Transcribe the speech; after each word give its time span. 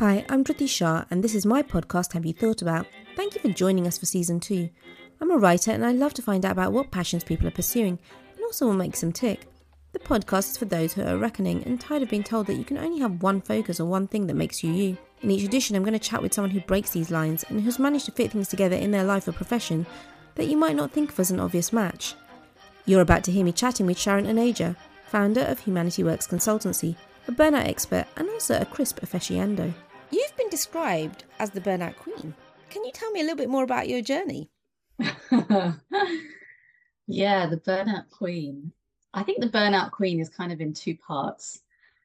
Hi, 0.00 0.24
I'm 0.30 0.42
Driti 0.44 0.66
Shah, 0.66 1.04
and 1.10 1.22
this 1.22 1.34
is 1.34 1.44
my 1.44 1.62
podcast, 1.62 2.14
Have 2.14 2.24
You 2.24 2.32
Thought 2.32 2.62
About? 2.62 2.86
Thank 3.16 3.34
you 3.34 3.40
for 3.42 3.50
joining 3.50 3.86
us 3.86 3.98
for 3.98 4.06
season 4.06 4.40
two. 4.40 4.70
I'm 5.20 5.30
a 5.30 5.36
writer, 5.36 5.72
and 5.72 5.84
I 5.84 5.92
love 5.92 6.14
to 6.14 6.22
find 6.22 6.46
out 6.46 6.52
about 6.52 6.72
what 6.72 6.90
passions 6.90 7.22
people 7.22 7.46
are 7.46 7.50
pursuing 7.50 7.98
and 8.34 8.42
also 8.42 8.68
what 8.68 8.76
makes 8.76 9.02
them 9.02 9.12
tick. 9.12 9.46
The 9.92 9.98
podcast 9.98 10.52
is 10.52 10.56
for 10.56 10.64
those 10.64 10.94
who 10.94 11.02
are 11.02 11.18
reckoning 11.18 11.62
and 11.64 11.78
tired 11.78 12.02
of 12.02 12.08
being 12.08 12.22
told 12.22 12.46
that 12.46 12.54
you 12.54 12.64
can 12.64 12.78
only 12.78 12.98
have 13.00 13.22
one 13.22 13.42
focus 13.42 13.78
or 13.78 13.84
one 13.84 14.08
thing 14.08 14.26
that 14.28 14.36
makes 14.36 14.64
you 14.64 14.72
you. 14.72 14.96
In 15.20 15.30
each 15.30 15.44
edition, 15.44 15.76
I'm 15.76 15.82
going 15.82 15.92
to 15.92 15.98
chat 15.98 16.22
with 16.22 16.32
someone 16.32 16.52
who 16.52 16.60
breaks 16.60 16.92
these 16.92 17.10
lines 17.10 17.44
and 17.50 17.60
who's 17.60 17.78
managed 17.78 18.06
to 18.06 18.12
fit 18.12 18.32
things 18.32 18.48
together 18.48 18.76
in 18.76 18.92
their 18.92 19.04
life 19.04 19.28
or 19.28 19.32
profession 19.32 19.84
that 20.36 20.48
you 20.48 20.56
might 20.56 20.76
not 20.76 20.92
think 20.92 21.12
of 21.12 21.20
as 21.20 21.30
an 21.30 21.40
obvious 21.40 21.74
match. 21.74 22.14
You're 22.86 23.02
about 23.02 23.22
to 23.24 23.32
hear 23.32 23.44
me 23.44 23.52
chatting 23.52 23.84
with 23.84 23.98
Sharon 23.98 24.24
Aneja, 24.24 24.76
founder 25.08 25.42
of 25.42 25.58
Humanity 25.58 26.04
Works 26.04 26.26
Consultancy, 26.26 26.96
a 27.28 27.32
burnout 27.32 27.68
expert, 27.68 28.06
and 28.16 28.30
also 28.30 28.58
a 28.58 28.64
crisp 28.64 29.00
aficionado. 29.00 29.74
You've 30.10 30.36
been 30.36 30.48
described 30.48 31.24
as 31.38 31.50
the 31.50 31.60
burnout 31.60 31.96
queen. 31.96 32.34
Can 32.68 32.84
you 32.84 32.90
tell 32.92 33.10
me 33.12 33.20
a 33.20 33.22
little 33.22 33.36
bit 33.36 33.48
more 33.48 33.62
about 33.62 33.88
your 33.88 34.02
journey? 34.02 34.50
yeah, 34.98 35.74
the 37.46 37.62
burnout 37.64 38.10
queen. 38.10 38.72
I 39.14 39.22
think 39.22 39.40
the 39.40 39.48
burnout 39.48 39.92
queen 39.92 40.20
is 40.20 40.28
kind 40.28 40.52
of 40.52 40.60
in 40.60 40.72
two 40.72 40.96
parts. 40.96 41.62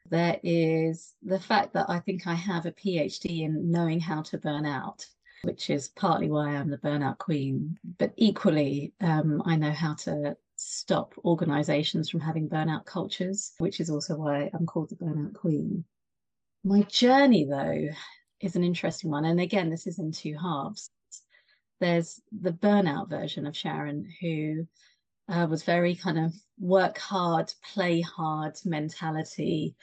There 0.09 0.39
is 0.43 1.15
the 1.23 1.39
fact 1.39 1.73
that 1.73 1.89
I 1.89 1.99
think 1.99 2.27
I 2.27 2.35
have 2.35 2.67
a 2.67 2.71
PhD 2.71 3.41
in 3.41 3.71
knowing 3.71 3.99
how 3.99 4.21
to 4.23 4.37
burn 4.37 4.65
out, 4.65 5.05
which 5.41 5.71
is 5.71 5.89
partly 5.89 6.29
why 6.29 6.49
I'm 6.49 6.69
the 6.69 6.77
burnout 6.77 7.17
queen. 7.17 7.79
But 7.97 8.13
equally, 8.17 8.93
um, 9.01 9.41
I 9.45 9.55
know 9.55 9.71
how 9.71 9.95
to 10.05 10.37
stop 10.55 11.15
organizations 11.25 12.09
from 12.09 12.19
having 12.19 12.49
burnout 12.49 12.85
cultures, 12.85 13.53
which 13.57 13.79
is 13.79 13.89
also 13.89 14.15
why 14.15 14.51
I'm 14.53 14.67
called 14.67 14.89
the 14.89 14.95
burnout 14.95 15.33
queen. 15.33 15.85
My 16.65 16.81
journey, 16.81 17.45
though, 17.45 17.89
is 18.41 18.55
an 18.55 18.63
interesting 18.63 19.11
one. 19.11 19.23
And 19.23 19.39
again, 19.39 19.69
this 19.69 19.85
is 19.85 19.99
in 19.99 20.11
two 20.11 20.35
halves. 20.35 20.89
There's 21.79 22.19
the 22.31 22.53
burnout 22.53 23.07
version 23.07 23.45
of 23.45 23.55
Sharon, 23.55 24.11
who 24.19 24.67
uh, 25.29 25.45
was 25.47 25.61
very 25.61 25.93
kind 25.93 26.17
of 26.17 26.33
work 26.57 26.97
hard, 26.97 27.53
play 27.71 28.01
hard 28.01 28.55
mentality, 28.65 29.75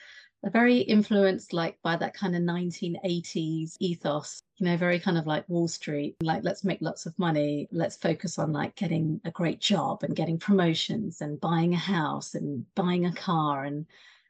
very 0.51 0.79
influenced 0.79 1.53
like 1.53 1.79
by 1.85 1.95
that 1.95 2.15
kind 2.15 2.35
of 2.35 2.43
1980s 2.43 3.77
ethos 3.79 4.43
you 4.57 4.67
know 4.67 4.77
very 4.77 4.99
kind 4.99 5.17
of 5.17 5.25
like 5.25 5.49
wall 5.49 5.69
street 5.69 6.17
like 6.21 6.43
let's 6.43 6.65
make 6.65 6.83
lots 6.83 7.07
of 7.07 7.17
money 7.17 7.69
let's 7.71 7.97
focus 7.97 8.41
on 8.41 8.53
like 8.53 8.75
getting 8.75 9.21
a 9.25 9.31
great 9.31 9.61
job 9.61 10.03
and 10.03 10.17
getting 10.17 10.37
promotions 10.37 11.21
and 11.21 11.41
buying 11.41 11.75
a 11.75 11.79
house 11.79 12.35
and 12.35 12.67
buying 12.75 13.07
a 13.07 13.15
car 13.15 13.63
and 13.63 13.87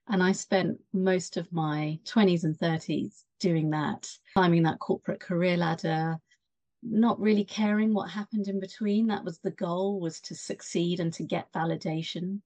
and 0.09 0.23
I 0.23 0.33
spent 0.33 0.81
most 0.93 1.37
of 1.37 1.53
my 1.53 1.99
20s 2.05 2.45
and 2.45 2.59
30s 2.59 3.23
doing 3.39 3.71
that, 3.71 4.09
climbing 4.35 4.65
that 4.65 4.79
corporate 4.79 5.21
career 5.21 5.57
ladder, 5.57 6.19
not 6.83 7.21
really 7.21 7.45
caring 7.45 7.95
what 7.95 8.11
happened 8.11 8.49
in 8.49 8.59
between. 8.59 9.07
That 9.07 9.25
was 9.25 9.39
the 9.39 9.53
goal 9.53 10.01
was 10.01 10.21
to 10.23 10.35
succeed 10.35 11.01
and 11.01 11.13
to 11.15 11.23
get 11.23 11.53
validation. 11.53 12.41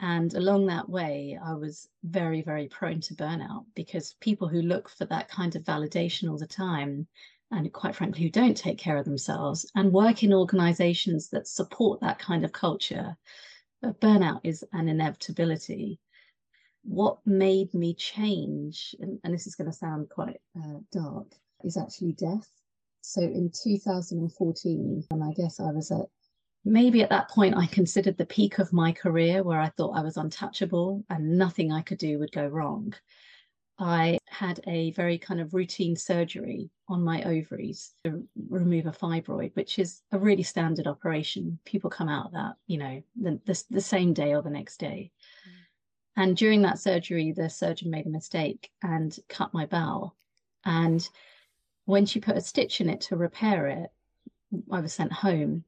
And 0.00 0.34
along 0.34 0.66
that 0.66 0.88
way, 0.88 1.38
I 1.42 1.54
was 1.54 1.88
very, 2.02 2.42
very 2.42 2.68
prone 2.68 3.00
to 3.02 3.14
burnout 3.14 3.66
because 3.74 4.16
people 4.20 4.48
who 4.48 4.62
look 4.62 4.88
for 4.88 5.04
that 5.06 5.28
kind 5.28 5.54
of 5.54 5.62
validation 5.62 6.30
all 6.30 6.38
the 6.38 6.46
time, 6.46 7.06
and 7.52 7.72
quite 7.72 7.94
frankly, 7.94 8.22
who 8.22 8.30
don't 8.30 8.56
take 8.56 8.78
care 8.78 8.96
of 8.96 9.04
themselves 9.04 9.70
and 9.74 9.92
work 9.92 10.22
in 10.22 10.32
organizations 10.32 11.28
that 11.30 11.46
support 11.46 12.00
that 12.00 12.18
kind 12.18 12.44
of 12.44 12.52
culture, 12.52 13.16
burnout 13.84 14.40
is 14.42 14.64
an 14.72 14.88
inevitability 14.88 16.00
what 16.82 17.18
made 17.26 17.72
me 17.74 17.94
change, 17.94 18.94
and, 19.00 19.18
and 19.24 19.34
this 19.34 19.46
is 19.46 19.54
going 19.54 19.70
to 19.70 19.76
sound 19.76 20.08
quite 20.08 20.40
uh, 20.56 20.78
dark, 20.92 21.26
is 21.64 21.76
actually 21.76 22.12
death. 22.12 22.48
So 23.02 23.22
in 23.22 23.50
2014, 23.50 25.04
and 25.10 25.24
I 25.24 25.32
guess 25.32 25.60
I 25.60 25.70
was 25.70 25.90
at 25.90 26.06
maybe 26.64 27.02
at 27.02 27.10
that 27.10 27.30
point 27.30 27.56
I 27.56 27.66
considered 27.66 28.18
the 28.18 28.26
peak 28.26 28.58
of 28.58 28.72
my 28.72 28.92
career 28.92 29.42
where 29.42 29.60
I 29.60 29.70
thought 29.70 29.96
I 29.96 30.02
was 30.02 30.16
untouchable 30.16 31.04
and 31.08 31.38
nothing 31.38 31.72
I 31.72 31.80
could 31.80 31.98
do 31.98 32.18
would 32.18 32.32
go 32.32 32.46
wrong. 32.46 32.94
I 33.78 34.18
had 34.28 34.60
a 34.66 34.90
very 34.92 35.16
kind 35.16 35.40
of 35.40 35.54
routine 35.54 35.96
surgery 35.96 36.68
on 36.88 37.02
my 37.02 37.22
ovaries 37.22 37.94
to 38.04 38.22
remove 38.50 38.84
a 38.84 38.92
fibroid, 38.92 39.56
which 39.56 39.78
is 39.78 40.02
a 40.12 40.18
really 40.18 40.42
standard 40.42 40.86
operation. 40.86 41.58
People 41.64 41.88
come 41.88 42.10
out 42.10 42.26
of 42.26 42.32
that, 42.32 42.56
you 42.66 42.76
know, 42.76 43.02
the, 43.18 43.40
the, 43.46 43.64
the 43.70 43.80
same 43.80 44.12
day 44.12 44.34
or 44.34 44.42
the 44.42 44.50
next 44.50 44.78
day. 44.78 45.10
And 46.20 46.36
during 46.36 46.60
that 46.62 46.78
surgery, 46.78 47.32
the 47.32 47.48
surgeon 47.48 47.90
made 47.90 48.04
a 48.04 48.10
mistake 48.10 48.70
and 48.82 49.18
cut 49.30 49.54
my 49.54 49.64
bowel. 49.64 50.14
And 50.66 51.08
when 51.86 52.04
she 52.04 52.20
put 52.20 52.36
a 52.36 52.42
stitch 52.42 52.82
in 52.82 52.90
it 52.90 53.00
to 53.02 53.16
repair 53.16 53.68
it, 53.68 53.90
I 54.70 54.80
was 54.80 54.92
sent 54.92 55.14
home. 55.14 55.64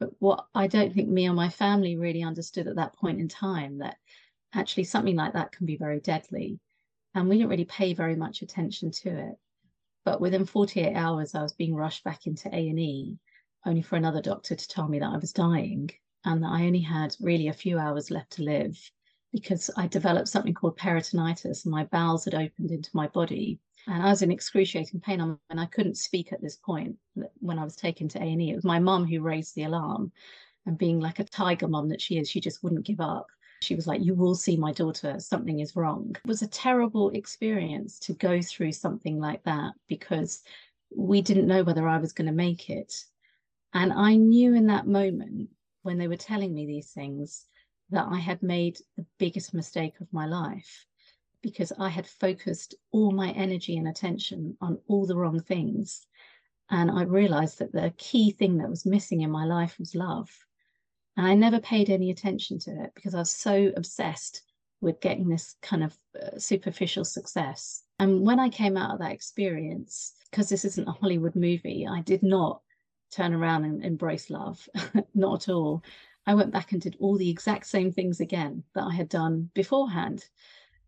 But 0.00 0.10
what 0.18 0.46
I 0.56 0.66
don't 0.66 0.92
think 0.92 1.08
me 1.08 1.28
or 1.28 1.34
my 1.34 1.50
family 1.50 1.94
really 1.96 2.24
understood 2.24 2.66
at 2.66 2.74
that 2.74 2.96
point 2.96 3.20
in 3.20 3.28
time 3.28 3.78
that 3.78 3.96
actually 4.52 4.84
something 4.84 5.14
like 5.14 5.34
that 5.34 5.52
can 5.52 5.66
be 5.66 5.76
very 5.76 6.00
deadly. 6.00 6.58
And 7.14 7.28
we 7.28 7.36
didn't 7.36 7.50
really 7.50 7.64
pay 7.64 7.94
very 7.94 8.16
much 8.16 8.42
attention 8.42 8.90
to 9.02 9.08
it. 9.08 9.36
But 10.04 10.20
within 10.20 10.46
48 10.46 10.96
hours, 10.96 11.36
I 11.36 11.42
was 11.42 11.52
being 11.52 11.76
rushed 11.76 12.02
back 12.02 12.26
into 12.26 12.48
A&E, 12.52 13.18
only 13.64 13.82
for 13.82 13.94
another 13.94 14.20
doctor 14.20 14.56
to 14.56 14.68
tell 14.68 14.88
me 14.88 14.98
that 14.98 15.12
I 15.14 15.18
was 15.18 15.32
dying 15.32 15.90
and 16.24 16.42
that 16.42 16.50
I 16.50 16.66
only 16.66 16.80
had 16.80 17.14
really 17.20 17.46
a 17.46 17.52
few 17.52 17.78
hours 17.78 18.10
left 18.10 18.32
to 18.32 18.42
live 18.42 18.76
because 19.32 19.70
I 19.76 19.86
developed 19.86 20.28
something 20.28 20.54
called 20.54 20.78
peritonitis 20.78 21.64
and 21.64 21.72
my 21.72 21.84
bowels 21.84 22.24
had 22.24 22.34
opened 22.34 22.70
into 22.70 22.90
my 22.92 23.08
body. 23.08 23.58
And 23.86 24.02
I 24.02 24.10
was 24.10 24.22
in 24.22 24.30
excruciating 24.30 25.00
pain 25.00 25.20
and 25.20 25.60
I 25.60 25.66
couldn't 25.66 25.96
speak 25.96 26.32
at 26.32 26.42
this 26.42 26.56
point 26.56 26.96
when 27.40 27.58
I 27.58 27.64
was 27.64 27.74
taken 27.74 28.08
to 28.08 28.22
A&E. 28.22 28.50
It 28.50 28.54
was 28.54 28.64
my 28.64 28.78
mum 28.78 29.06
who 29.06 29.20
raised 29.20 29.54
the 29.54 29.64
alarm 29.64 30.12
and 30.66 30.78
being 30.78 31.00
like 31.00 31.18
a 31.18 31.24
tiger 31.24 31.66
mum 31.66 31.88
that 31.88 32.00
she 32.00 32.18
is, 32.18 32.28
she 32.28 32.40
just 32.40 32.62
wouldn't 32.62 32.86
give 32.86 33.00
up. 33.00 33.26
She 33.62 33.74
was 33.74 33.86
like, 33.86 34.04
you 34.04 34.14
will 34.14 34.34
see 34.34 34.56
my 34.56 34.72
daughter, 34.72 35.18
something 35.18 35.60
is 35.60 35.76
wrong. 35.76 36.14
It 36.24 36.28
was 36.28 36.42
a 36.42 36.48
terrible 36.48 37.10
experience 37.10 37.98
to 38.00 38.12
go 38.12 38.42
through 38.42 38.72
something 38.72 39.18
like 39.18 39.42
that 39.44 39.72
because 39.88 40.42
we 40.94 41.22
didn't 41.22 41.46
know 41.46 41.62
whether 41.62 41.88
I 41.88 41.98
was 41.98 42.12
going 42.12 42.26
to 42.26 42.32
make 42.32 42.70
it. 42.70 42.94
And 43.72 43.92
I 43.92 44.16
knew 44.16 44.54
in 44.54 44.66
that 44.66 44.86
moment 44.86 45.48
when 45.82 45.98
they 45.98 46.08
were 46.08 46.16
telling 46.16 46.54
me 46.54 46.66
these 46.66 46.90
things 46.90 47.46
that 47.92 48.08
I 48.10 48.18
had 48.18 48.42
made 48.42 48.78
the 48.96 49.06
biggest 49.18 49.54
mistake 49.54 50.00
of 50.00 50.12
my 50.12 50.26
life 50.26 50.86
because 51.42 51.72
I 51.78 51.88
had 51.88 52.06
focused 52.06 52.74
all 52.92 53.10
my 53.10 53.30
energy 53.32 53.76
and 53.76 53.88
attention 53.88 54.56
on 54.60 54.78
all 54.86 55.06
the 55.06 55.16
wrong 55.16 55.40
things. 55.40 56.06
And 56.70 56.90
I 56.90 57.02
realized 57.02 57.58
that 57.58 57.72
the 57.72 57.92
key 57.98 58.30
thing 58.30 58.58
that 58.58 58.70
was 58.70 58.86
missing 58.86 59.20
in 59.20 59.30
my 59.30 59.44
life 59.44 59.78
was 59.78 59.94
love. 59.94 60.30
And 61.16 61.26
I 61.26 61.34
never 61.34 61.60
paid 61.60 61.90
any 61.90 62.10
attention 62.10 62.58
to 62.60 62.84
it 62.84 62.92
because 62.94 63.14
I 63.14 63.18
was 63.18 63.30
so 63.30 63.72
obsessed 63.76 64.42
with 64.80 65.00
getting 65.00 65.28
this 65.28 65.56
kind 65.62 65.84
of 65.84 65.96
uh, 66.20 66.38
superficial 66.38 67.04
success. 67.04 67.82
And 67.98 68.26
when 68.26 68.40
I 68.40 68.48
came 68.48 68.76
out 68.76 68.92
of 68.94 68.98
that 69.00 69.12
experience, 69.12 70.14
because 70.30 70.48
this 70.48 70.64
isn't 70.64 70.88
a 70.88 70.92
Hollywood 70.92 71.36
movie, 71.36 71.86
I 71.86 72.00
did 72.00 72.22
not 72.22 72.62
turn 73.12 73.34
around 73.34 73.64
and 73.64 73.84
embrace 73.84 74.30
love, 74.30 74.66
not 75.14 75.48
at 75.48 75.52
all. 75.52 75.82
I 76.24 76.34
went 76.34 76.52
back 76.52 76.72
and 76.72 76.80
did 76.80 76.96
all 77.00 77.16
the 77.16 77.30
exact 77.30 77.66
same 77.66 77.90
things 77.90 78.20
again 78.20 78.62
that 78.74 78.84
I 78.84 78.94
had 78.94 79.08
done 79.08 79.50
beforehand. 79.54 80.24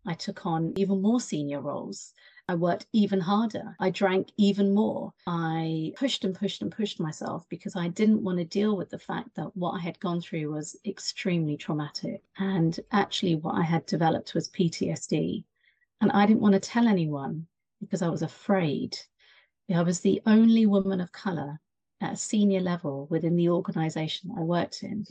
I 0.05 0.13
took 0.13 0.45
on 0.45 0.73
even 0.77 1.01
more 1.01 1.19
senior 1.19 1.59
roles. 1.59 2.13
I 2.47 2.55
worked 2.55 2.85
even 2.93 3.19
harder. 3.19 3.75
I 3.79 3.89
drank 3.89 4.31
even 4.37 4.73
more. 4.73 5.13
I 5.27 5.93
pushed 5.97 6.23
and 6.23 6.35
pushed 6.35 6.61
and 6.61 6.71
pushed 6.71 6.99
myself 6.99 7.45
because 7.49 7.75
I 7.75 7.87
didn't 7.89 8.23
want 8.23 8.37
to 8.37 8.45
deal 8.45 8.77
with 8.77 8.89
the 8.91 8.99
fact 8.99 9.35
that 9.35 9.55
what 9.57 9.71
I 9.71 9.79
had 9.79 9.99
gone 9.99 10.21
through 10.21 10.51
was 10.51 10.77
extremely 10.85 11.57
traumatic. 11.57 12.23
And 12.37 12.79
actually, 12.91 13.35
what 13.35 13.55
I 13.55 13.63
had 13.63 13.85
developed 13.87 14.35
was 14.35 14.49
PTSD. 14.49 15.43
And 16.01 16.11
I 16.11 16.25
didn't 16.25 16.41
want 16.41 16.53
to 16.53 16.59
tell 16.59 16.87
anyone 16.87 17.47
because 17.81 18.01
I 18.01 18.09
was 18.09 18.21
afraid. 18.21 18.97
I 19.73 19.81
was 19.81 19.99
the 19.99 20.21
only 20.25 20.65
woman 20.65 21.01
of 21.01 21.11
color 21.11 21.59
at 21.99 22.13
a 22.13 22.17
senior 22.17 22.61
level 22.61 23.07
within 23.09 23.35
the 23.35 23.49
organization 23.49 24.31
I 24.37 24.41
worked 24.41 24.83
in. 24.83 25.05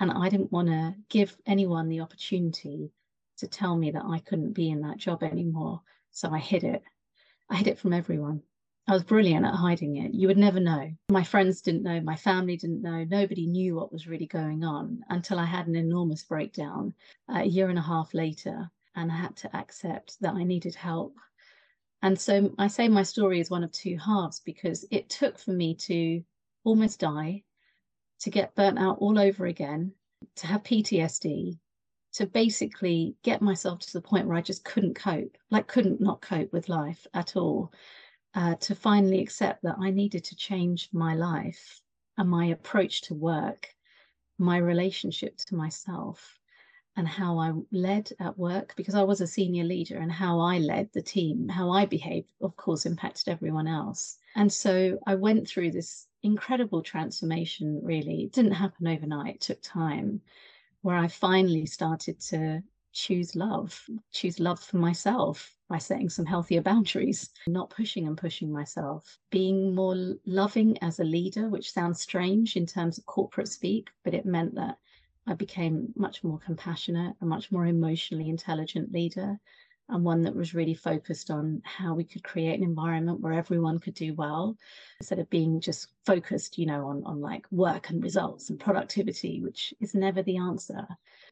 And 0.00 0.10
I 0.12 0.28
didn't 0.28 0.52
want 0.52 0.68
to 0.68 0.94
give 1.08 1.36
anyone 1.46 1.88
the 1.88 2.00
opportunity 2.00 2.92
to 3.38 3.46
tell 3.48 3.76
me 3.76 3.90
that 3.90 4.04
I 4.04 4.20
couldn't 4.20 4.52
be 4.52 4.70
in 4.70 4.80
that 4.82 4.98
job 4.98 5.22
anymore. 5.22 5.80
So 6.10 6.30
I 6.30 6.38
hid 6.38 6.64
it. 6.64 6.82
I 7.50 7.56
hid 7.56 7.66
it 7.66 7.78
from 7.78 7.92
everyone. 7.92 8.42
I 8.88 8.92
was 8.92 9.04
brilliant 9.04 9.44
at 9.44 9.54
hiding 9.54 9.96
it. 9.96 10.14
You 10.14 10.28
would 10.28 10.38
never 10.38 10.60
know. 10.60 10.90
My 11.10 11.22
friends 11.22 11.60
didn't 11.60 11.82
know, 11.82 12.00
my 12.00 12.16
family 12.16 12.56
didn't 12.56 12.80
know, 12.80 13.04
nobody 13.04 13.46
knew 13.46 13.74
what 13.74 13.92
was 13.92 14.06
really 14.06 14.26
going 14.26 14.64
on 14.64 15.04
until 15.10 15.38
I 15.38 15.44
had 15.44 15.66
an 15.66 15.76
enormous 15.76 16.22
breakdown 16.22 16.94
uh, 17.28 17.40
a 17.40 17.44
year 17.44 17.68
and 17.68 17.78
a 17.78 17.82
half 17.82 18.14
later. 18.14 18.70
And 18.96 19.12
I 19.12 19.16
had 19.16 19.36
to 19.36 19.56
accept 19.56 20.18
that 20.22 20.34
I 20.34 20.44
needed 20.44 20.74
help. 20.74 21.14
And 22.00 22.18
so 22.18 22.54
I 22.58 22.68
say 22.68 22.88
my 22.88 23.02
story 23.02 23.40
is 23.40 23.50
one 23.50 23.62
of 23.62 23.72
two 23.72 23.98
halves 23.98 24.40
because 24.40 24.86
it 24.90 25.10
took 25.10 25.38
for 25.38 25.52
me 25.52 25.74
to 25.74 26.22
almost 26.64 27.00
die 27.00 27.44
to 28.20 28.30
get 28.30 28.54
burnt 28.54 28.78
out 28.78 28.98
all 28.98 29.18
over 29.18 29.46
again, 29.46 29.92
to 30.36 30.46
have 30.46 30.62
PTSD, 30.62 31.58
to 32.14 32.26
basically 32.26 33.14
get 33.22 33.42
myself 33.42 33.78
to 33.80 33.92
the 33.92 34.00
point 34.00 34.26
where 34.26 34.36
I 34.36 34.40
just 34.40 34.64
couldn't 34.64 34.94
cope, 34.94 35.36
like 35.50 35.66
couldn't 35.66 36.00
not 36.00 36.20
cope 36.20 36.52
with 36.52 36.68
life 36.68 37.06
at 37.14 37.36
all, 37.36 37.72
uh, 38.34 38.54
to 38.56 38.74
finally 38.74 39.20
accept 39.20 39.62
that 39.62 39.76
I 39.80 39.90
needed 39.90 40.24
to 40.24 40.36
change 40.36 40.88
my 40.92 41.14
life 41.14 41.80
and 42.16 42.28
my 42.28 42.46
approach 42.46 43.02
to 43.02 43.14
work, 43.14 43.68
my 44.38 44.58
relationship 44.58 45.36
to 45.36 45.54
myself, 45.54 46.38
and 46.96 47.06
how 47.06 47.38
I 47.38 47.52
led 47.70 48.10
at 48.18 48.36
work 48.36 48.74
because 48.76 48.96
I 48.96 49.04
was 49.04 49.20
a 49.20 49.26
senior 49.26 49.62
leader 49.62 49.98
and 49.98 50.10
how 50.10 50.40
I 50.40 50.58
led 50.58 50.90
the 50.92 51.00
team, 51.00 51.48
how 51.48 51.70
I 51.70 51.86
behaved, 51.86 52.32
of 52.40 52.56
course, 52.56 52.86
impacted 52.86 53.28
everyone 53.28 53.68
else. 53.68 54.18
And 54.38 54.52
so 54.52 55.00
I 55.04 55.16
went 55.16 55.48
through 55.48 55.72
this 55.72 56.06
incredible 56.22 56.80
transformation, 56.80 57.80
really. 57.82 58.22
It 58.22 58.32
didn't 58.32 58.52
happen 58.52 58.86
overnight, 58.86 59.34
it 59.34 59.40
took 59.40 59.60
time, 59.62 60.22
where 60.82 60.94
I 60.94 61.08
finally 61.08 61.66
started 61.66 62.20
to 62.30 62.62
choose 62.92 63.34
love, 63.34 63.84
choose 64.12 64.38
love 64.38 64.60
for 64.60 64.76
myself 64.76 65.56
by 65.68 65.78
setting 65.78 66.08
some 66.08 66.24
healthier 66.24 66.62
boundaries, 66.62 67.30
not 67.48 67.70
pushing 67.70 68.06
and 68.06 68.16
pushing 68.16 68.52
myself, 68.52 69.18
being 69.30 69.74
more 69.74 70.14
loving 70.24 70.78
as 70.82 71.00
a 71.00 71.04
leader, 71.04 71.48
which 71.48 71.72
sounds 71.72 72.00
strange 72.00 72.54
in 72.54 72.64
terms 72.64 72.96
of 72.96 73.06
corporate 73.06 73.48
speak, 73.48 73.90
but 74.04 74.14
it 74.14 74.24
meant 74.24 74.54
that 74.54 74.78
I 75.26 75.34
became 75.34 75.92
much 75.96 76.22
more 76.22 76.38
compassionate, 76.38 77.16
a 77.20 77.26
much 77.26 77.50
more 77.50 77.66
emotionally 77.66 78.28
intelligent 78.28 78.92
leader, 78.92 79.40
and 79.88 80.04
one 80.04 80.22
that 80.22 80.34
was 80.34 80.54
really 80.54 80.74
focused 80.74 81.30
on 81.30 81.62
how 81.64 81.94
we 81.94 82.04
could 82.04 82.22
create 82.22 82.58
an 82.58 82.64
environment 82.64 83.20
where 83.20 83.32
everyone 83.32 83.78
could 83.78 83.94
do 83.94 84.14
well 84.14 84.56
instead 85.00 85.18
of 85.18 85.30
being 85.30 85.60
just 85.60 85.88
focused, 86.04 86.58
you 86.58 86.66
know, 86.66 86.86
on, 86.86 87.02
on 87.04 87.20
like 87.20 87.46
work 87.50 87.88
and 87.90 88.02
results 88.02 88.50
and 88.50 88.60
productivity, 88.60 89.40
which 89.40 89.72
is 89.80 89.94
never 89.94 90.22
the 90.22 90.36
answer. 90.36 90.86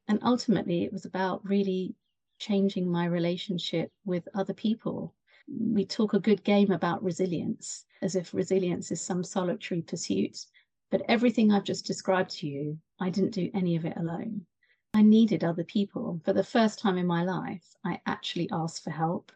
And 0.09 0.19
ultimately, 0.23 0.85
it 0.85 0.93
was 0.93 1.05
about 1.05 1.45
really 1.45 1.95
changing 2.39 2.91
my 2.91 3.07
relationship 3.07 3.91
with 4.05 4.29
other 4.35 4.55
people. 4.55 5.15
We 5.49 5.85
talk 5.85 6.15
a 6.15 6.21
good 6.21 6.43
game 6.43 6.71
about 6.71 7.03
resilience 7.03 7.85
as 8.03 8.17
if 8.17 8.35
resilience 8.35 8.91
is 8.91 9.01
some 9.01 9.23
solitary 9.23 9.83
pursuit. 9.83 10.47
But 10.91 11.03
everything 11.09 11.51
I've 11.51 11.65
just 11.65 11.87
described 11.87 12.31
to 12.39 12.47
you, 12.47 12.79
I 13.01 13.11
didn't 13.11 13.35
do 13.35 13.51
any 13.55 13.77
of 13.77 13.85
it 13.85 13.97
alone. 13.97 14.47
I 14.97 15.03
needed 15.03 15.45
other 15.45 15.63
people. 15.63 16.23
For 16.25 16.33
the 16.33 16.43
first 16.43 16.79
time 16.79 16.97
in 16.97 17.07
my 17.07 17.23
life, 17.23 17.77
I 17.85 18.01
actually 18.07 18.49
asked 18.51 18.83
for 18.83 18.93
help 18.93 19.31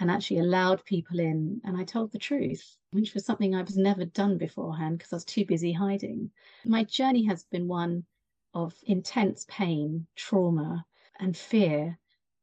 and 0.00 0.10
actually 0.10 0.40
allowed 0.40 0.84
people 0.84 1.20
in. 1.20 1.60
And 1.62 1.76
I 1.76 1.84
told 1.84 2.10
the 2.10 2.18
truth, 2.18 2.76
which 2.90 3.14
was 3.14 3.24
something 3.24 3.54
I 3.54 3.62
was 3.62 3.76
never 3.76 4.04
done 4.04 4.36
beforehand 4.36 4.98
because 4.98 5.12
I 5.12 5.16
was 5.16 5.24
too 5.24 5.44
busy 5.44 5.70
hiding. 5.70 6.32
My 6.64 6.82
journey 6.82 7.22
has 7.26 7.44
been 7.44 7.68
one 7.68 8.04
of 8.52 8.74
intense 8.82 9.46
pain, 9.48 10.08
trauma, 10.16 10.84
and 11.20 11.36
fear. 11.36 11.96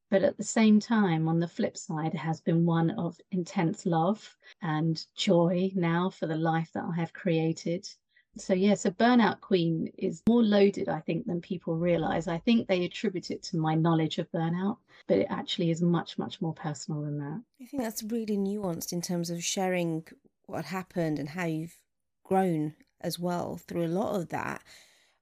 But 0.09 0.23
at 0.23 0.37
the 0.37 0.45
same 0.45 0.79
time, 0.79 1.27
on 1.27 1.41
the 1.41 1.49
flip 1.49 1.75
side, 1.75 2.13
it 2.13 2.19
has 2.19 2.39
been 2.39 2.65
one 2.65 2.91
of 2.91 3.19
intense 3.29 3.85
love 3.85 4.37
and 4.61 5.05
joy 5.17 5.73
now 5.75 6.09
for 6.09 6.27
the 6.27 6.37
life 6.37 6.71
that 6.75 6.85
I 6.85 6.95
have 6.95 7.11
created 7.11 7.85
so 8.39 8.53
yes, 8.53 8.85
a 8.85 8.91
burnout 8.91 9.41
queen 9.41 9.91
is 9.97 10.21
more 10.27 10.43
loaded, 10.43 10.89
I 10.89 10.99
think, 10.99 11.25
than 11.25 11.41
people 11.41 11.75
realize. 11.75 12.27
I 12.27 12.39
think 12.39 12.67
they 12.67 12.85
attribute 12.85 13.31
it 13.31 13.43
to 13.43 13.57
my 13.57 13.75
knowledge 13.75 14.17
of 14.17 14.31
burnout, 14.31 14.77
but 15.07 15.17
it 15.17 15.27
actually 15.29 15.71
is 15.71 15.81
much, 15.81 16.17
much 16.17 16.41
more 16.41 16.53
personal 16.53 17.01
than 17.01 17.19
that. 17.19 17.41
I 17.61 17.65
think 17.65 17.83
that's 17.83 18.03
really 18.03 18.37
nuanced 18.37 18.93
in 18.93 19.01
terms 19.01 19.29
of 19.29 19.43
sharing 19.43 20.05
what 20.45 20.65
happened 20.65 21.19
and 21.19 21.29
how 21.29 21.45
you've 21.45 21.77
grown 22.23 22.75
as 23.01 23.19
well 23.19 23.57
through 23.57 23.85
a 23.85 23.87
lot 23.87 24.15
of 24.15 24.29
that. 24.29 24.63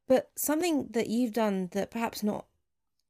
But 0.07 0.31
something 0.35 0.89
that 0.91 1.07
you've 1.07 1.33
done 1.33 1.69
that 1.71 1.91
perhaps 1.91 2.23
not 2.23 2.45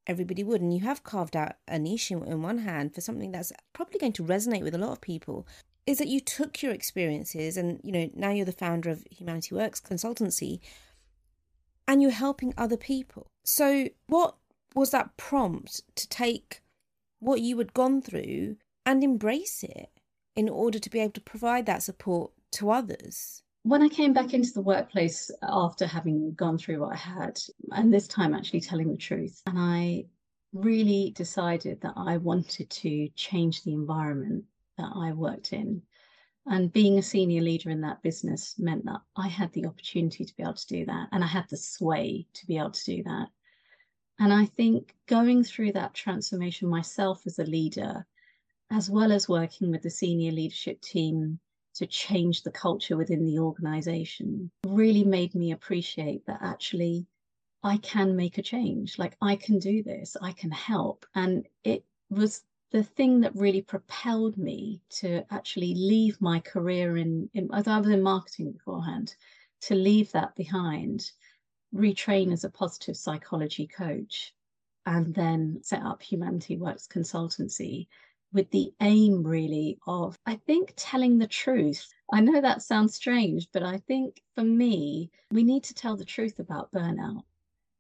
everybody 0.08 0.44
would, 0.44 0.62
and 0.62 0.74
you 0.74 0.81
have 0.81 1.04
carved 1.04 1.36
out 1.36 1.54
a 1.68 1.80
niche 1.80 2.12
in, 2.12 2.24
in 2.24 2.42
one 2.42 2.60
hand 2.60 2.94
for 2.94 3.01
something 3.01 3.31
that's 3.31 3.51
probably 3.74 4.00
going 4.00 4.13
to 4.13 4.24
resonate 4.24 4.63
with 4.63 4.75
a 4.75 4.80
lot 4.80 4.92
of 4.92 5.01
people, 5.01 5.48
is 5.88 6.00
that 6.00 6.08
you 6.08 6.20
took 6.20 6.62
your 6.62 6.72
experiences 6.72 7.58
and 7.58 7.80
you 7.84 7.92
know 7.92 8.10
now 8.16 8.32
you're 8.32 8.46
the 8.46 8.52
founder 8.52 8.90
of 8.90 9.06
humanity 9.12 9.54
works 9.54 9.80
consultancy 9.80 10.60
and 11.88 12.02
you're 12.02 12.12
helping 12.12 12.54
other 12.58 12.78
people. 12.78 13.28
So 13.44 13.90
what 14.08 14.36
was 14.74 14.92
that 14.92 15.16
prompt 15.18 15.82
to 15.96 16.10
take 16.10 16.62
what 17.20 17.42
you 17.42 17.58
had 17.58 17.74
gone 17.74 18.02
through 18.02 18.58
and 18.86 19.04
embrace 19.04 19.64
it 19.64 19.90
in 20.36 20.50
order 20.50 20.80
to 20.80 20.90
be 20.90 21.00
able 21.00 21.14
to 21.14 21.22
provide 21.22 21.66
that 21.66 21.84
support 21.84 22.32
to 22.54 22.72
others? 22.72 23.44
When 23.64 23.82
I 23.82 23.90
came 23.90 24.14
back 24.14 24.34
into 24.34 24.52
the 24.54 24.62
workplace 24.62 25.32
after 25.42 25.88
having 25.88 26.34
gone 26.34 26.58
through 26.58 26.82
what 26.82 26.94
I 26.94 26.98
had, 26.98 27.40
and 27.72 27.94
this 27.94 28.08
time 28.08 28.34
actually 28.34 28.62
telling 28.62 28.92
the 28.92 28.98
truth, 28.98 29.42
and 29.48 29.58
I 29.58 30.06
really 30.54 31.14
decided 31.16 31.82
that 31.82 31.94
I 31.96 32.18
wanted 32.18 32.70
to 32.70 33.10
change 33.16 33.64
the 33.64 33.74
environment 33.74 34.46
that 34.77 34.92
I 34.95 35.13
worked 35.13 35.54
in. 35.54 35.81
And 36.48 36.72
being 36.72 37.00
a 37.00 37.04
senior 37.04 37.42
leader 37.42 37.72
in 37.72 37.81
that 37.81 38.04
business 38.04 38.56
meant 38.60 38.86
that 38.86 39.01
I 39.16 39.27
had 39.27 39.51
the 39.54 39.66
opportunity 39.66 40.25
to 40.25 40.36
be 40.36 40.44
able 40.44 40.54
to 40.54 40.68
do 40.68 40.86
that. 40.86 41.07
And 41.12 41.24
I 41.24 41.27
had 41.27 41.45
the 41.50 41.57
sway 41.57 42.27
to 42.33 42.45
be 42.45 42.57
able 42.57 42.72
to 42.72 42.86
do 42.86 43.04
that. 43.04 43.30
And 44.19 44.31
I 44.31 44.45
think 44.45 44.95
going 45.07 45.44
through 45.44 45.74
that 45.74 45.94
transformation 45.94 46.69
myself 46.69 47.24
as 47.25 47.39
a 47.39 47.44
leader, 47.44 48.06
as 48.72 48.89
well 48.89 49.12
as 49.12 49.27
working 49.27 49.72
with 49.72 49.81
the 49.81 49.89
senior 49.89 50.31
leadership 50.31 50.81
team 50.81 51.39
to 51.75 51.86
change 51.86 52.44
the 52.44 52.51
culture 52.51 52.95
within 52.95 53.25
the 53.25 53.39
organization, 53.39 54.51
really 54.66 55.04
made 55.04 55.36
me 55.36 55.51
appreciate 55.51 56.25
that 56.27 56.39
actually 56.42 57.06
I 57.63 57.77
can 57.77 58.16
make 58.16 58.38
a 58.38 58.44
change. 58.44 59.00
Like 59.00 59.18
I 59.22 59.36
can 59.36 59.57
do 59.57 59.81
this, 59.83 60.16
I 60.22 60.31
can 60.31 60.51
help. 60.51 61.06
And 61.16 61.48
it 61.63 61.83
was 62.10 62.44
the 62.71 62.83
thing 62.83 63.21
that 63.21 63.35
really 63.35 63.62
propelled 63.62 64.38
me 64.38 64.81
to 64.89 65.23
actually 65.31 65.73
leave 65.75 66.19
my 66.19 66.39
career 66.39 66.97
in, 66.97 67.29
in 67.33 67.50
I 67.51 67.79
was 67.79 67.89
in 67.89 68.01
marketing 68.01 68.51
beforehand, 68.51 69.15
to 69.62 69.75
leave 69.75 70.12
that 70.12 70.35
behind, 70.35 71.12
retrain 71.73 72.31
as 72.31 72.44
a 72.44 72.50
positive 72.50 72.97
psychology 72.97 73.67
coach, 73.67 74.33
and 74.85 75.13
then 75.13 75.59
set 75.63 75.81
up 75.83 76.01
Humanity 76.01 76.57
Works 76.57 76.88
Consultancy 76.88 77.88
with 78.33 78.50
the 78.51 78.73
aim 78.81 79.23
really 79.23 79.79
of, 79.88 80.19
I 80.25 80.35
think, 80.35 80.73
telling 80.75 81.17
the 81.17 81.27
truth. 81.27 81.94
I 82.12 82.19
know 82.19 82.41
that 82.41 82.62
sounds 82.62 82.95
strange, 82.95 83.47
but 83.53 83.63
I 83.63 83.77
think 83.77 84.21
for 84.35 84.44
me, 84.44 85.09
we 85.31 85.44
need 85.44 85.63
to 85.63 85.73
tell 85.73 85.95
the 85.95 86.06
truth 86.06 86.39
about 86.39 86.71
burnout 86.71 87.23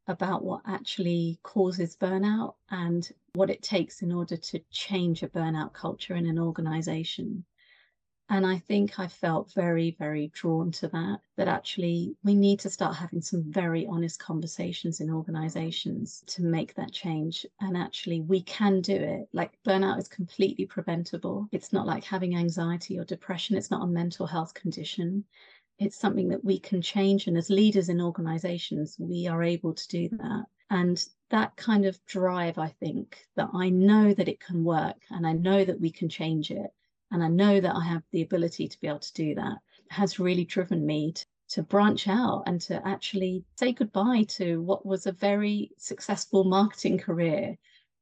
about 0.07 0.43
what 0.43 0.61
actually 0.65 1.39
causes 1.43 1.95
burnout 1.95 2.55
and 2.69 3.11
what 3.33 3.49
it 3.49 3.61
takes 3.61 4.01
in 4.01 4.11
order 4.11 4.37
to 4.37 4.59
change 4.71 5.23
a 5.23 5.27
burnout 5.27 5.73
culture 5.73 6.15
in 6.15 6.27
an 6.27 6.39
organization. 6.39 7.43
And 8.27 8.43
I 8.43 8.57
think 8.57 8.97
I 8.97 9.07
felt 9.07 9.53
very, 9.53 9.95
very 9.99 10.31
drawn 10.33 10.71
to 10.73 10.87
that, 10.87 11.19
that 11.37 11.47
actually 11.47 12.15
we 12.23 12.33
need 12.33 12.59
to 12.61 12.71
start 12.71 12.95
having 12.95 13.21
some 13.21 13.43
very 13.43 13.85
honest 13.85 14.19
conversations 14.19 14.99
in 14.99 15.11
organizations 15.11 16.23
to 16.27 16.41
make 16.41 16.73
that 16.73 16.91
change. 16.91 17.45
And 17.61 17.77
actually, 17.77 18.21
we 18.21 18.41
can 18.41 18.81
do 18.81 18.95
it. 18.95 19.29
Like 19.31 19.59
burnout 19.63 19.99
is 19.99 20.07
completely 20.07 20.65
preventable. 20.65 21.47
It's 21.51 21.71
not 21.71 21.85
like 21.85 22.03
having 22.03 22.35
anxiety 22.35 22.97
or 22.97 23.05
depression, 23.05 23.57
it's 23.57 23.69
not 23.69 23.83
a 23.83 23.87
mental 23.87 24.25
health 24.25 24.55
condition 24.55 25.23
it's 25.77 25.99
something 25.99 26.29
that 26.29 26.43
we 26.43 26.59
can 26.59 26.81
change. 26.81 27.27
And 27.27 27.37
as 27.37 27.49
leaders 27.49 27.89
in 27.89 28.01
organizations, 28.01 28.95
we 28.99 29.27
are 29.27 29.43
able 29.43 29.73
to 29.73 29.87
do 29.87 30.09
that. 30.09 30.45
And 30.69 31.03
that 31.29 31.55
kind 31.55 31.85
of 31.85 32.03
drive, 32.05 32.57
I 32.57 32.69
think, 32.79 33.17
that 33.35 33.49
I 33.53 33.69
know 33.69 34.13
that 34.13 34.27
it 34.27 34.39
can 34.39 34.63
work 34.63 34.97
and 35.09 35.25
I 35.27 35.33
know 35.33 35.63
that 35.63 35.79
we 35.79 35.91
can 35.91 36.09
change 36.09 36.51
it. 36.51 36.71
And 37.11 37.23
I 37.23 37.27
know 37.27 37.59
that 37.59 37.75
I 37.75 37.83
have 37.85 38.03
the 38.11 38.23
ability 38.23 38.67
to 38.67 38.79
be 38.79 38.87
able 38.87 38.99
to 38.99 39.13
do 39.13 39.35
that 39.35 39.57
has 39.89 40.19
really 40.19 40.45
driven 40.45 40.85
me 40.85 41.11
to, 41.13 41.25
to 41.47 41.63
branch 41.63 42.07
out 42.07 42.43
and 42.47 42.59
to 42.59 42.85
actually 42.87 43.43
say 43.55 43.71
goodbye 43.71 44.23
to 44.27 44.61
what 44.61 44.85
was 44.85 45.05
a 45.05 45.11
very 45.11 45.71
successful 45.77 46.43
marketing 46.43 46.97
career 46.97 47.55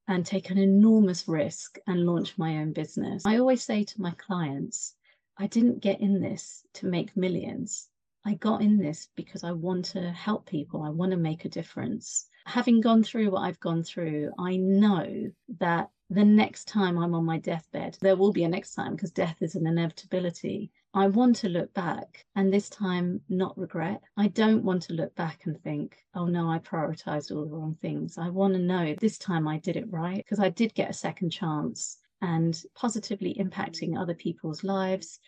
and 0.08 0.26
take 0.26 0.50
an 0.50 0.58
enormous 0.58 1.28
risk 1.28 1.78
and 1.88 2.06
launch 2.06 2.38
my 2.38 2.58
own 2.58 2.72
business. 2.72 3.24
I 3.26 3.38
always 3.38 3.64
say 3.64 3.84
to 3.84 4.02
my 4.02 4.12
clients, 4.12 4.96
I 5.38 5.48
didn't 5.48 5.82
get 5.82 6.00
in 6.00 6.22
this 6.22 6.64
to 6.74 6.86
make 6.86 7.18
millions. 7.18 7.90
I 8.26 8.36
got 8.36 8.62
in 8.62 8.78
this 8.78 9.10
because 9.16 9.44
I 9.44 9.52
want 9.52 9.86
to 9.86 10.12
help 10.12 10.46
people. 10.46 10.84
I 10.84 10.90
want 10.90 11.12
to 11.12 11.18
make 11.18 11.44
a 11.44 11.50
difference. 11.50 12.28
Having 12.46 12.82
gone 12.82 13.04
through 13.04 13.32
what 13.32 13.42
I've 13.42 13.60
gone 13.60 13.84
through, 13.84 14.32
I 14.38 14.58
know 14.58 15.32
that 15.60 15.90
the 16.10 16.24
next 16.24 16.68
time 16.68 16.98
I'm 16.98 17.16
on 17.16 17.26
my 17.26 17.40
deathbed, 17.40 17.98
there 18.00 18.16
will 18.16 18.32
be 18.32 18.44
a 18.44 18.48
next 18.48 18.76
time 18.76 18.96
because 18.96 19.12
death 19.12 19.42
is 19.42 19.56
an 19.56 19.66
inevitability. 19.66 20.72
I 20.94 21.08
want 21.08 21.38
to 21.38 21.50
look 21.50 21.74
back 21.74 22.26
and 22.36 22.54
this 22.54 22.70
time 22.70 23.22
not 23.28 23.58
regret. 23.58 24.04
I 24.16 24.28
don't 24.28 24.64
want 24.64 24.84
to 24.84 24.94
look 24.94 25.16
back 25.16 25.46
and 25.46 25.60
think, 25.64 25.98
oh 26.14 26.28
no, 26.28 26.50
I 26.50 26.60
prioritized 26.60 27.36
all 27.36 27.46
the 27.46 27.56
wrong 27.56 27.76
things. 27.82 28.20
I 28.20 28.30
want 28.30 28.54
to 28.54 28.60
know 28.60 28.94
this 28.94 29.18
time 29.18 29.48
I 29.48 29.58
did 29.58 29.76
it 29.76 29.92
right 29.92 30.18
because 30.18 30.40
I 30.40 30.50
did 30.50 30.76
get 30.76 30.92
a 30.92 30.94
second 30.94 31.32
chance 31.32 31.98
and 32.24 32.64
positively 32.74 33.36
impacting 33.38 34.00
other 34.00 34.14
people's 34.16 34.64
lives, 34.64 35.20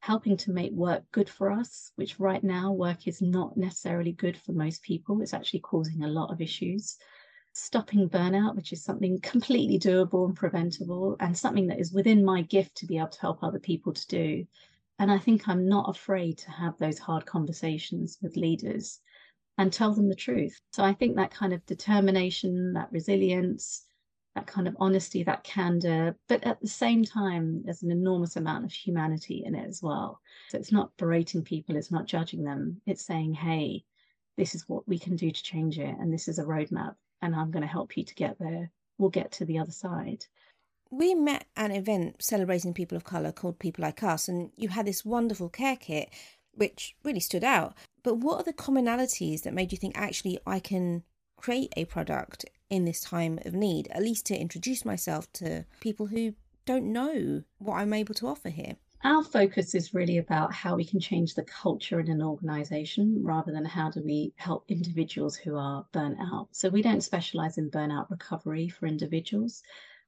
helping 0.00 0.36
to 0.36 0.52
make 0.52 0.70
work 0.70 1.02
good 1.10 1.30
for 1.30 1.50
us, 1.50 1.90
which 1.96 2.20
right 2.20 2.44
now 2.44 2.70
work 2.70 3.08
is 3.08 3.22
not 3.22 3.56
necessarily 3.56 4.12
good 4.12 4.36
for 4.36 4.52
most 4.52 4.82
people. 4.82 5.22
It's 5.22 5.32
actually 5.32 5.60
causing 5.60 6.04
a 6.04 6.08
lot 6.08 6.30
of 6.30 6.40
issues. 6.42 6.98
stopping 7.54 8.06
burnout, 8.10 8.54
which 8.54 8.70
is 8.70 8.84
something 8.84 9.18
completely 9.22 9.78
doable 9.78 10.26
and 10.26 10.36
preventable, 10.36 11.16
and 11.20 11.36
something 11.36 11.68
that 11.68 11.80
is 11.80 11.90
within 11.90 12.22
my 12.22 12.42
gift 12.42 12.76
to 12.76 12.86
be 12.86 12.98
able 12.98 13.08
to 13.08 13.20
help 13.22 13.42
other 13.42 13.58
people 13.58 13.94
to 13.94 14.06
do. 14.06 14.46
And 14.98 15.10
I 15.10 15.18
think 15.18 15.48
I'm 15.48 15.66
not 15.66 15.88
afraid 15.88 16.36
to 16.38 16.50
have 16.50 16.76
those 16.78 16.98
hard 16.98 17.24
conversations 17.24 18.18
with 18.20 18.36
leaders 18.36 19.00
and 19.56 19.72
tell 19.72 19.94
them 19.94 20.10
the 20.10 20.14
truth. 20.14 20.60
So 20.72 20.84
I 20.84 20.92
think 20.92 21.16
that 21.16 21.30
kind 21.30 21.54
of 21.54 21.64
determination, 21.64 22.74
that 22.74 22.92
resilience, 22.92 23.85
that 24.36 24.46
kind 24.46 24.68
of 24.68 24.76
honesty, 24.78 25.24
that 25.24 25.42
candor, 25.42 26.14
but 26.28 26.44
at 26.44 26.60
the 26.60 26.68
same 26.68 27.04
time, 27.04 27.62
there's 27.64 27.82
an 27.82 27.90
enormous 27.90 28.36
amount 28.36 28.64
of 28.64 28.72
humanity 28.72 29.42
in 29.44 29.56
it 29.56 29.66
as 29.66 29.82
well. 29.82 30.20
So 30.50 30.58
it's 30.58 30.70
not 30.70 30.96
berating 30.96 31.42
people, 31.42 31.74
it's 31.74 31.90
not 31.90 32.06
judging 32.06 32.44
them, 32.44 32.80
it's 32.86 33.04
saying, 33.04 33.34
hey, 33.34 33.84
this 34.36 34.54
is 34.54 34.68
what 34.68 34.86
we 34.86 34.98
can 34.98 35.16
do 35.16 35.30
to 35.32 35.42
change 35.42 35.78
it, 35.78 35.96
and 35.98 36.12
this 36.12 36.28
is 36.28 36.38
a 36.38 36.44
roadmap 36.44 36.94
and 37.22 37.34
I'm 37.34 37.50
going 37.50 37.62
to 37.62 37.68
help 37.68 37.96
you 37.96 38.04
to 38.04 38.14
get 38.14 38.38
there. 38.38 38.70
We'll 38.98 39.10
get 39.10 39.32
to 39.32 39.44
the 39.44 39.58
other 39.58 39.72
side. 39.72 40.26
We 40.90 41.14
met 41.14 41.46
an 41.56 41.72
event 41.72 42.22
celebrating 42.22 42.74
people 42.74 42.96
of 42.96 43.04
colour 43.04 43.32
called 43.32 43.58
People 43.58 43.82
Like 43.82 44.02
Us, 44.02 44.28
and 44.28 44.50
you 44.56 44.68
had 44.68 44.86
this 44.86 45.04
wonderful 45.04 45.48
care 45.48 45.76
kit 45.76 46.10
which 46.52 46.94
really 47.04 47.20
stood 47.20 47.44
out. 47.44 47.74
But 48.02 48.18
what 48.18 48.40
are 48.40 48.44
the 48.44 48.52
commonalities 48.52 49.42
that 49.42 49.52
made 49.52 49.72
you 49.72 49.78
think 49.78 49.98
actually 49.98 50.38
I 50.46 50.58
can 50.58 51.02
create 51.36 51.72
a 51.76 51.84
product 51.84 52.46
in 52.70 52.84
this 52.84 53.00
time 53.00 53.38
of 53.44 53.54
need, 53.54 53.88
at 53.90 54.02
least 54.02 54.26
to 54.26 54.38
introduce 54.38 54.84
myself 54.84 55.32
to 55.34 55.64
people 55.80 56.06
who 56.06 56.34
don't 56.64 56.92
know 56.92 57.42
what 57.58 57.76
I'm 57.76 57.92
able 57.92 58.14
to 58.14 58.26
offer 58.26 58.48
here? 58.48 58.76
our 59.06 59.22
focus 59.22 59.74
is 59.74 59.94
really 59.94 60.18
about 60.18 60.52
how 60.52 60.74
we 60.74 60.84
can 60.84 60.98
change 60.98 61.34
the 61.34 61.44
culture 61.44 62.00
in 62.00 62.08
an 62.08 62.20
organization 62.20 63.22
rather 63.22 63.52
than 63.52 63.64
how 63.64 63.88
do 63.88 64.02
we 64.02 64.32
help 64.36 64.64
individuals 64.68 65.36
who 65.36 65.56
are 65.56 65.86
burnt 65.92 66.18
out. 66.20 66.48
So 66.50 66.68
we 66.68 66.82
don't 66.82 67.02
specialize 67.02 67.56
in 67.56 67.70
burnout 67.70 68.10
recovery 68.10 68.68
for 68.68 68.86
individuals. 68.86 69.62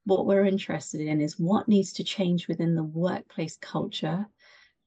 What 0.05 0.27
we're 0.27 0.47
interested 0.47 1.01
in 1.01 1.21
is 1.21 1.39
what 1.39 1.69
needs 1.69 1.93
to 1.95 2.03
change 2.03 2.49
within 2.49 2.75
the 2.75 2.83
workplace 2.83 3.57
culture 3.57 4.27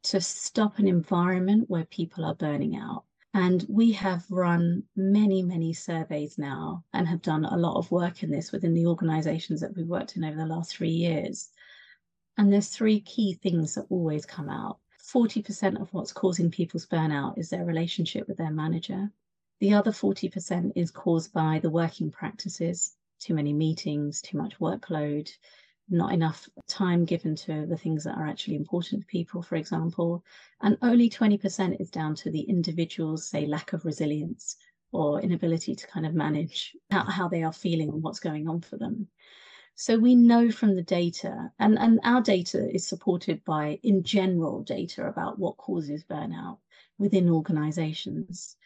to 0.04 0.20
stop 0.20 0.78
an 0.78 0.90
environment 0.90 1.70
where 1.70 1.86
people 1.86 2.26
are 2.26 2.36
burning 2.36 2.76
out. 2.76 3.06
And 3.34 3.66
we 3.70 3.94
have 3.94 4.30
run 4.30 4.84
many, 4.96 5.42
many 5.42 5.74
surveys 5.74 6.38
now 6.38 6.84
and 6.94 7.08
have 7.08 7.22
done 7.22 7.46
a 7.46 7.58
lot 7.58 7.78
of 7.78 7.90
work 7.90 8.24
in 8.24 8.30
this 8.30 8.52
within 8.52 8.74
the 8.74 8.88
organizations 8.88 9.62
that 9.62 9.76
we've 9.76 9.88
worked 9.88 10.18
in 10.18 10.26
over 10.26 10.36
the 10.36 10.46
last 10.46 10.76
three 10.76 10.90
years. 10.90 11.50
And 12.38 12.52
there's 12.52 12.70
three 12.70 13.00
key 13.00 13.34
things 13.36 13.76
that 13.76 13.88
always 13.90 14.26
come 14.26 14.50
out. 14.50 14.80
40% 15.02 15.82
of 15.82 15.94
what's 15.94 16.12
causing 16.12 16.52
people's 16.52 16.86
burnout 16.86 17.38
is 17.38 17.50
their 17.50 17.66
relationship 17.66 18.28
with 18.28 18.38
their 18.38 18.52
manager. 18.52 19.12
The 19.60 19.74
other 19.74 19.92
40% 19.92 20.74
is 20.76 20.92
caused 20.92 21.32
by 21.32 21.60
the 21.60 21.70
working 21.70 22.12
practices, 22.12 22.96
too 23.20 23.34
many 23.34 23.54
meetings, 23.54 24.22
too 24.22 24.38
much 24.38 24.60
workload, 24.60 25.32
not 25.92 26.14
enough 26.14 26.48
time 26.68 27.06
given 27.06 27.36
to 27.36 27.66
the 27.66 27.78
things 27.78 28.04
that 28.04 28.18
are 28.18 28.28
actually 28.28 28.56
important 28.56 29.02
to 29.02 29.08
people, 29.08 29.42
for 29.42 29.56
example. 29.56 30.24
And 30.62 30.78
only 30.82 31.10
20% 31.10 31.80
is 31.80 31.90
down 31.92 32.16
to 32.16 32.32
the 32.32 32.42
individual's, 32.42 33.28
say, 33.28 33.46
lack 33.46 33.74
of 33.74 33.86
resilience 33.86 34.56
or 34.92 35.22
inability 35.22 35.76
to 35.76 35.88
kind 35.88 36.06
of 36.06 36.14
manage 36.14 36.76
how, 36.90 37.04
how 37.04 37.28
they 37.28 37.44
are 37.44 37.54
feeling 37.54 37.90
and 37.90 38.04
what's 38.04 38.20
going 38.20 38.48
on 38.48 38.62
for 38.62 38.78
them. 38.78 39.08
So 39.76 39.98
we 39.98 40.16
know 40.16 40.52
from 40.52 40.76
the 40.76 40.84
data, 40.84 41.52
and, 41.60 41.80
and 41.80 42.00
our 42.04 42.22
data 42.22 42.70
is 42.74 42.86
supported 42.86 43.44
by, 43.46 43.80
in 43.84 44.04
general, 44.04 44.62
data 44.64 45.08
about 45.08 45.40
what 45.40 45.58
causes 45.58 46.04
burnout 46.04 46.60
within 46.98 47.30
organizations. 47.30 48.58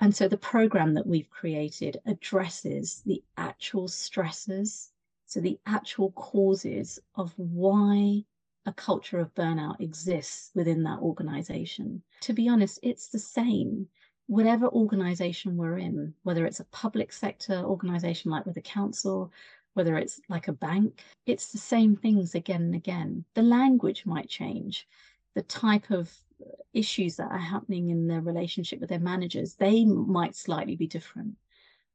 And 0.00 0.14
so 0.14 0.26
the 0.26 0.36
program 0.36 0.94
that 0.94 1.06
we've 1.06 1.30
created 1.30 1.98
addresses 2.06 3.02
the 3.06 3.22
actual 3.36 3.88
stresses, 3.88 4.90
so 5.26 5.40
the 5.40 5.58
actual 5.66 6.12
causes 6.12 6.98
of 7.14 7.32
why 7.36 8.24
a 8.66 8.72
culture 8.72 9.18
of 9.18 9.34
burnout 9.34 9.80
exists 9.80 10.50
within 10.54 10.82
that 10.84 11.00
organization. 11.00 12.02
To 12.22 12.32
be 12.32 12.48
honest, 12.48 12.78
it's 12.82 13.08
the 13.08 13.18
same 13.18 13.88
whatever 14.26 14.68
organization 14.68 15.56
we're 15.56 15.78
in, 15.78 16.14
whether 16.22 16.46
it's 16.46 16.60
a 16.60 16.64
public 16.66 17.12
sector 17.12 17.62
organization 17.62 18.30
like 18.30 18.46
with 18.46 18.56
a 18.56 18.62
council, 18.62 19.30
whether 19.74 19.98
it's 19.98 20.20
like 20.28 20.48
a 20.48 20.52
bank, 20.52 21.02
it's 21.26 21.52
the 21.52 21.58
same 21.58 21.94
things 21.94 22.34
again 22.34 22.62
and 22.62 22.74
again. 22.74 23.24
The 23.34 23.42
language 23.42 24.06
might 24.06 24.28
change, 24.28 24.88
the 25.34 25.42
type 25.42 25.90
of 25.90 26.10
issues 26.72 27.16
that 27.16 27.30
are 27.30 27.38
happening 27.38 27.90
in 27.90 28.06
their 28.06 28.20
relationship 28.20 28.80
with 28.80 28.88
their 28.88 28.98
managers, 28.98 29.54
they 29.54 29.84
might 29.84 30.36
slightly 30.36 30.76
be 30.76 30.86
different. 30.86 31.34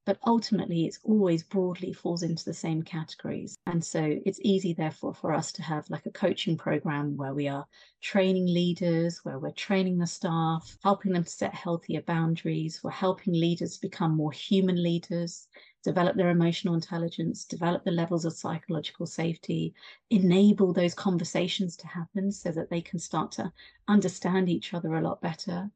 But 0.09 0.17
ultimately, 0.25 0.87
it's 0.87 0.97
always 1.03 1.43
broadly 1.43 1.93
falls 1.93 2.23
into 2.23 2.43
the 2.43 2.51
same 2.51 2.81
categories. 2.81 3.55
And 3.67 3.85
so 3.85 4.19
it's 4.25 4.39
easy, 4.41 4.73
therefore, 4.73 5.13
for 5.13 5.31
us 5.31 5.51
to 5.51 5.61
have 5.61 5.87
like 5.91 6.07
a 6.07 6.11
coaching 6.11 6.57
program 6.57 7.15
where 7.15 7.35
we 7.35 7.47
are 7.47 7.67
training 8.01 8.47
leaders, 8.47 9.23
where 9.23 9.37
we're 9.37 9.51
training 9.51 9.99
the 9.99 10.07
staff, 10.07 10.79
helping 10.81 11.11
them 11.11 11.25
to 11.25 11.29
set 11.29 11.53
healthier 11.53 12.01
boundaries. 12.01 12.83
We're 12.83 12.89
helping 12.89 13.33
leaders 13.33 13.77
become 13.77 14.17
more 14.17 14.31
human 14.31 14.81
leaders 14.81 15.47
develop 15.83 16.15
their 16.15 16.31
emotional 16.31 16.73
intelligence, 16.73 17.45
develop 17.45 17.83
the 17.83 17.91
levels 17.91 18.25
of 18.25 18.33
psychological 18.33 19.05
safety, 19.05 19.75
enable 20.09 20.73
those 20.73 20.95
conversations 20.95 21.77
to 21.77 21.87
happen 21.87 22.31
so 22.31 22.49
that 22.49 22.71
they 22.71 22.81
can 22.81 22.97
start 22.97 23.31
to 23.33 23.53
understand 23.87 24.49
each 24.49 24.73
other 24.73 24.95
a 24.95 25.01
lot 25.01 25.21
better. 25.21 25.69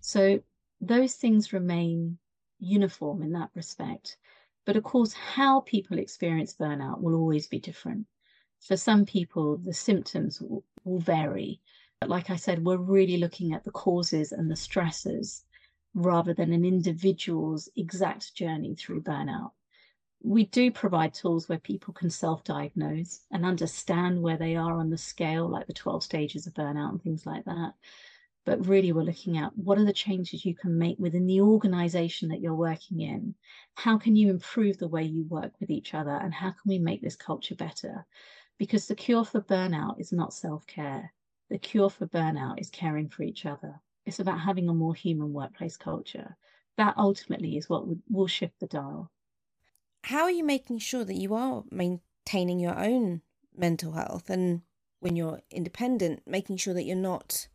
So 0.00 0.42
those 0.80 1.16
things 1.16 1.52
remain 1.52 2.16
uniform 2.58 3.22
in 3.22 3.32
that 3.32 3.50
respect. 3.54 4.16
But 4.64 4.76
of 4.76 4.82
course, 4.82 5.12
how 5.12 5.60
people 5.60 5.98
experience 5.98 6.54
burnout 6.54 7.00
will 7.00 7.14
always 7.14 7.46
be 7.46 7.58
different. 7.60 8.06
For 8.60 8.76
some 8.76 9.04
people, 9.04 9.58
the 9.58 9.72
symptoms 9.72 10.40
will, 10.40 10.64
will 10.84 10.98
vary. 10.98 11.60
But 12.00 12.10
like 12.10 12.30
I 12.30 12.36
said, 12.36 12.64
we're 12.64 12.76
really 12.76 13.16
looking 13.16 13.52
at 13.52 13.64
the 13.64 13.70
causes 13.70 14.32
and 14.32 14.50
the 14.50 14.56
stresses 14.56 15.44
rather 15.94 16.34
than 16.34 16.52
an 16.52 16.64
individual's 16.64 17.68
exact 17.76 18.34
journey 18.34 18.74
through 18.74 19.02
burnout. 19.02 19.52
We 20.22 20.46
do 20.46 20.70
provide 20.70 21.14
tools 21.14 21.48
where 21.48 21.58
people 21.58 21.94
can 21.94 22.10
self 22.10 22.42
diagnose 22.42 23.20
and 23.30 23.46
understand 23.46 24.22
where 24.22 24.36
they 24.36 24.56
are 24.56 24.78
on 24.78 24.90
the 24.90 24.98
scale, 24.98 25.48
like 25.48 25.66
the 25.66 25.72
12 25.72 26.02
stages 26.02 26.46
of 26.46 26.54
burnout 26.54 26.90
and 26.90 27.02
things 27.02 27.24
like 27.24 27.44
that. 27.44 27.74
But 28.46 28.64
really, 28.64 28.92
we're 28.92 29.02
looking 29.02 29.36
at 29.36 29.58
what 29.58 29.76
are 29.76 29.84
the 29.84 29.92
changes 29.92 30.44
you 30.44 30.54
can 30.54 30.78
make 30.78 31.00
within 31.00 31.26
the 31.26 31.40
organization 31.40 32.28
that 32.28 32.40
you're 32.40 32.54
working 32.54 33.00
in? 33.00 33.34
How 33.74 33.98
can 33.98 34.14
you 34.14 34.30
improve 34.30 34.78
the 34.78 34.86
way 34.86 35.02
you 35.02 35.24
work 35.24 35.52
with 35.58 35.68
each 35.68 35.94
other? 35.94 36.12
And 36.12 36.32
how 36.32 36.50
can 36.50 36.62
we 36.64 36.78
make 36.78 37.02
this 37.02 37.16
culture 37.16 37.56
better? 37.56 38.06
Because 38.56 38.86
the 38.86 38.94
cure 38.94 39.24
for 39.24 39.40
burnout 39.40 40.00
is 40.00 40.12
not 40.12 40.32
self 40.32 40.64
care, 40.68 41.12
the 41.50 41.58
cure 41.58 41.90
for 41.90 42.06
burnout 42.06 42.60
is 42.60 42.70
caring 42.70 43.08
for 43.08 43.24
each 43.24 43.46
other. 43.46 43.80
It's 44.04 44.20
about 44.20 44.40
having 44.40 44.68
a 44.68 44.74
more 44.74 44.94
human 44.94 45.32
workplace 45.32 45.76
culture. 45.76 46.36
That 46.76 46.96
ultimately 46.96 47.56
is 47.56 47.68
what 47.68 47.84
will 48.08 48.28
shift 48.28 48.60
the 48.60 48.68
dial. 48.68 49.10
How 50.04 50.22
are 50.22 50.30
you 50.30 50.44
making 50.44 50.78
sure 50.78 51.04
that 51.04 51.14
you 51.14 51.34
are 51.34 51.64
maintaining 51.72 52.60
your 52.60 52.78
own 52.78 53.22
mental 53.56 53.92
health 53.92 54.30
and 54.30 54.62
when 55.00 55.16
you're 55.16 55.42
independent, 55.50 56.22
making 56.26 56.58
sure 56.58 56.74
that 56.74 56.84
you're 56.84 56.96
not 56.96 57.48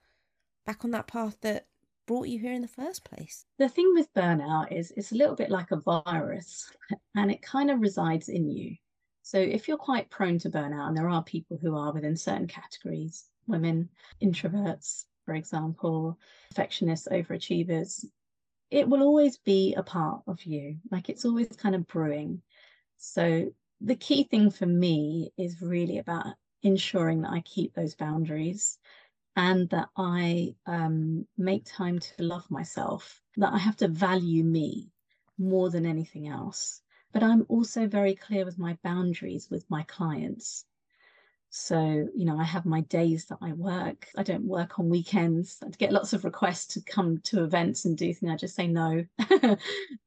back 0.65 0.85
on 0.85 0.91
that 0.91 1.07
path 1.07 1.37
that 1.41 1.65
brought 2.07 2.27
you 2.27 2.39
here 2.39 2.53
in 2.53 2.61
the 2.61 2.67
first 2.67 3.03
place? 3.03 3.45
The 3.57 3.69
thing 3.69 3.91
with 3.93 4.13
burnout 4.13 4.71
is 4.71 4.91
it's 4.97 5.11
a 5.11 5.15
little 5.15 5.35
bit 5.35 5.49
like 5.49 5.71
a 5.71 5.79
virus 5.79 6.69
and 7.15 7.31
it 7.31 7.41
kind 7.41 7.71
of 7.71 7.81
resides 7.81 8.29
in 8.29 8.49
you. 8.49 8.75
So 9.23 9.37
if 9.37 9.67
you're 9.67 9.77
quite 9.77 10.09
prone 10.09 10.39
to 10.39 10.49
burnout, 10.49 10.87
and 10.87 10.97
there 10.97 11.09
are 11.09 11.23
people 11.23 11.57
who 11.61 11.77
are 11.77 11.93
within 11.93 12.17
certain 12.17 12.47
categories, 12.47 13.25
women, 13.47 13.87
introverts, 14.21 15.05
for 15.25 15.35
example, 15.35 16.17
perfectionists, 16.49 17.07
overachievers, 17.09 18.03
it 18.71 18.87
will 18.89 19.03
always 19.03 19.37
be 19.37 19.73
a 19.75 19.83
part 19.83 20.21
of 20.27 20.43
you. 20.43 20.77
Like 20.91 21.09
it's 21.09 21.25
always 21.25 21.47
kind 21.49 21.75
of 21.75 21.87
brewing. 21.87 22.41
So 22.97 23.53
the 23.79 23.95
key 23.95 24.23
thing 24.23 24.51
for 24.51 24.65
me 24.65 25.31
is 25.37 25.61
really 25.61 25.99
about 25.99 26.25
ensuring 26.63 27.21
that 27.21 27.31
I 27.31 27.41
keep 27.41 27.73
those 27.73 27.95
boundaries 27.95 28.77
and 29.35 29.69
that 29.69 29.89
I 29.97 30.55
um, 30.65 31.27
make 31.37 31.65
time 31.65 31.99
to 31.99 32.23
love 32.23 32.49
myself, 32.49 33.21
that 33.37 33.53
I 33.53 33.57
have 33.57 33.77
to 33.77 33.87
value 33.87 34.43
me 34.43 34.91
more 35.37 35.69
than 35.69 35.85
anything 35.85 36.27
else. 36.27 36.81
But 37.13 37.23
I'm 37.23 37.45
also 37.49 37.87
very 37.87 38.15
clear 38.15 38.45
with 38.45 38.57
my 38.57 38.77
boundaries 38.83 39.49
with 39.49 39.65
my 39.69 39.83
clients. 39.83 40.65
So, 41.49 42.07
you 42.15 42.23
know, 42.23 42.39
I 42.39 42.45
have 42.45 42.65
my 42.65 42.79
days 42.81 43.25
that 43.25 43.39
I 43.41 43.51
work. 43.51 44.07
I 44.15 44.23
don't 44.23 44.45
work 44.45 44.79
on 44.79 44.89
weekends. 44.89 45.57
I 45.61 45.67
get 45.71 45.91
lots 45.91 46.13
of 46.13 46.23
requests 46.23 46.67
to 46.75 46.81
come 46.81 47.17
to 47.25 47.43
events 47.43 47.83
and 47.83 47.97
do 47.97 48.13
things. 48.13 48.31
I 48.31 48.37
just 48.37 48.55
say 48.55 48.67
no 48.67 49.03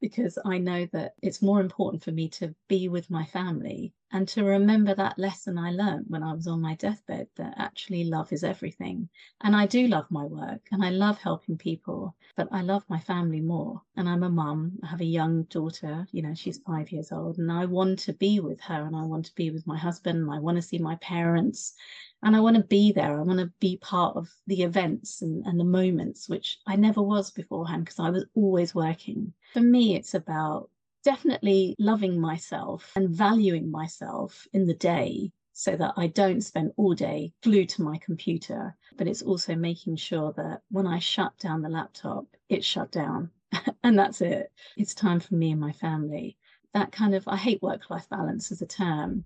because 0.01 0.39
I 0.43 0.57
know 0.57 0.87
that 0.95 1.13
it's 1.23 1.43
more 1.43 1.61
important 1.61 2.03
for 2.03 2.13
me 2.13 2.31
to 2.31 2.55
be 2.69 2.89
with 2.89 3.11
my 3.11 3.27
family 3.27 3.93
and 4.15 4.29
to 4.29 4.45
remember 4.45 4.95
that 4.95 5.19
lesson 5.19 5.59
I 5.59 5.73
learned 5.73 6.05
when 6.07 6.23
I 6.23 6.33
was 6.33 6.47
on 6.47 6.61
my 6.61 6.77
deathbed 6.77 7.27
that 7.35 7.55
actually 7.59 8.05
love 8.05 8.33
is 8.33 8.45
everything. 8.45 9.09
And 9.41 9.57
I 9.57 9.67
do 9.67 9.89
love 9.89 10.07
my 10.09 10.25
work 10.25 10.69
and 10.71 10.85
I 10.85 10.91
love 10.91 11.19
helping 11.19 11.59
people, 11.59 12.15
but 12.37 12.47
I 12.53 12.63
love 12.63 12.85
my 12.89 13.01
family 13.01 13.41
more. 13.41 13.83
And 13.97 14.09
I'm 14.09 14.23
a 14.23 14.31
mum, 14.31 14.79
I 14.85 14.87
have 14.87 15.01
a 15.01 15.05
young 15.05 15.43
daughter, 15.45 16.07
you 16.13 16.23
know, 16.23 16.33
she's 16.33 16.59
five 16.59 16.93
years 16.93 17.11
old, 17.11 17.39
and 17.39 17.51
I 17.51 17.65
want 17.65 17.99
to 18.01 18.13
be 18.13 18.39
with 18.39 18.61
her 18.61 18.87
and 18.87 18.95
I 18.95 19.03
want 19.03 19.27
to 19.27 19.35
be 19.35 19.51
with 19.51 19.67
my 19.67 19.77
husband 19.77 20.19
and 20.19 20.31
I 20.31 20.39
want 20.39 20.59
to 20.59 20.63
see 20.63 20.79
my 20.79 20.95
parents 20.97 21.75
and 22.23 22.37
I 22.37 22.41
want 22.41 22.57
to 22.57 22.63
be 22.63 22.93
there. 22.93 23.19
I 23.19 23.23
want 23.23 23.41
to 23.41 23.53
be 23.59 23.79
part 23.79 24.17
of 24.17 24.29
the 24.47 24.63
events 24.63 25.23
and, 25.23 25.45
and 25.45 25.59
the 25.59 25.65
moments, 25.65 26.29
which 26.29 26.61
I 26.69 26.77
never 26.77 27.03
was 27.03 27.33
beforehand 27.33 27.85
because 27.85 27.99
I 27.99 28.11
was 28.11 28.27
always 28.37 28.77
working. 28.77 29.33
For 29.53 29.61
me, 29.61 29.97
it's 29.97 30.15
about 30.15 30.71
definitely 31.05 31.77
loving 31.79 32.21
myself 32.21 32.93
and 32.97 33.09
valuing 33.09 33.71
myself 33.71 34.47
in 34.53 34.67
the 34.67 34.75
day 34.75 35.31
so 35.53 35.77
that 35.77 35.95
I 35.97 36.09
don't 36.09 36.43
spend 36.43 36.73
all 36.77 36.95
day 36.95 37.33
glued 37.43 37.69
to 37.71 37.83
my 37.83 37.99
computer. 37.99 38.77
But 38.97 39.07
it's 39.07 39.23
also 39.23 39.55
making 39.55 39.97
sure 39.97 40.33
that 40.33 40.63
when 40.71 40.87
I 40.87 40.99
shut 40.99 41.39
down 41.39 41.63
the 41.63 41.69
laptop, 41.69 42.27
it's 42.49 42.67
shut 42.67 42.91
down 42.91 43.31
and 43.85 43.99
that's 43.99 44.21
it. 44.21 44.51
It's 44.77 44.95
time 44.95 45.21
for 45.21 45.35
me 45.35 45.53
and 45.53 45.61
my 45.61 45.73
family. 45.73 46.37
That 46.73 46.91
kind 46.91 47.15
of, 47.15 47.29
I 47.29 47.37
hate 47.37 47.63
work 47.63 47.89
life 47.89 48.09
balance 48.09 48.51
as 48.51 48.63
a 48.63 48.67
term, 48.67 49.25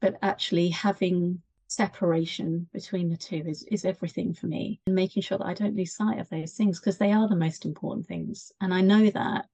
but 0.00 0.16
actually 0.22 0.70
having 0.70 1.42
separation 1.66 2.66
between 2.72 3.10
the 3.10 3.16
two 3.16 3.42
is, 3.46 3.62
is 3.64 3.84
everything 3.84 4.32
for 4.32 4.46
me 4.46 4.80
and 4.86 4.94
making 4.94 5.22
sure 5.22 5.36
that 5.36 5.46
I 5.46 5.52
don't 5.52 5.76
lose 5.76 5.94
sight 5.94 6.18
of 6.18 6.28
those 6.30 6.54
things 6.54 6.80
because 6.80 6.96
they 6.96 7.12
are 7.12 7.28
the 7.28 7.36
most 7.36 7.66
important 7.66 8.06
things. 8.06 8.52
And 8.62 8.72
I 8.72 8.80
know 8.80 9.10
that 9.10 9.46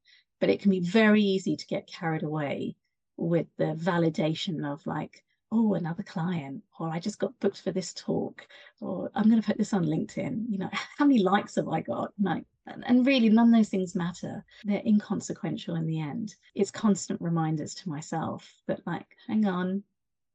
but 0.44 0.50
it 0.50 0.60
can 0.60 0.70
be 0.70 0.80
very 0.80 1.22
easy 1.22 1.56
to 1.56 1.66
get 1.66 1.86
carried 1.86 2.22
away 2.22 2.76
with 3.16 3.46
the 3.56 3.74
validation 3.80 4.70
of 4.70 4.86
like 4.86 5.24
oh 5.50 5.72
another 5.72 6.02
client 6.02 6.62
or 6.78 6.90
i 6.90 6.98
just 6.98 7.18
got 7.18 7.32
booked 7.40 7.62
for 7.62 7.70
this 7.70 7.94
talk 7.94 8.46
or 8.82 9.10
i'm 9.14 9.30
going 9.30 9.40
to 9.40 9.46
put 9.46 9.56
this 9.56 9.72
on 9.72 9.86
linkedin 9.86 10.44
you 10.50 10.58
know 10.58 10.68
how 10.98 11.06
many 11.06 11.22
likes 11.22 11.54
have 11.54 11.68
i 11.68 11.80
got? 11.80 12.12
Like 12.20 12.44
and 12.66 13.06
really 13.06 13.30
none 13.30 13.48
of 13.48 13.54
those 13.54 13.68
things 13.70 13.94
matter. 13.94 14.44
They're 14.64 14.82
inconsequential 14.86 15.76
in 15.76 15.86
the 15.86 16.00
end. 16.00 16.34
It's 16.54 16.70
constant 16.70 17.20
reminders 17.22 17.74
to 17.76 17.88
myself 17.88 18.52
that 18.66 18.86
like 18.86 19.06
hang 19.26 19.46
on 19.46 19.82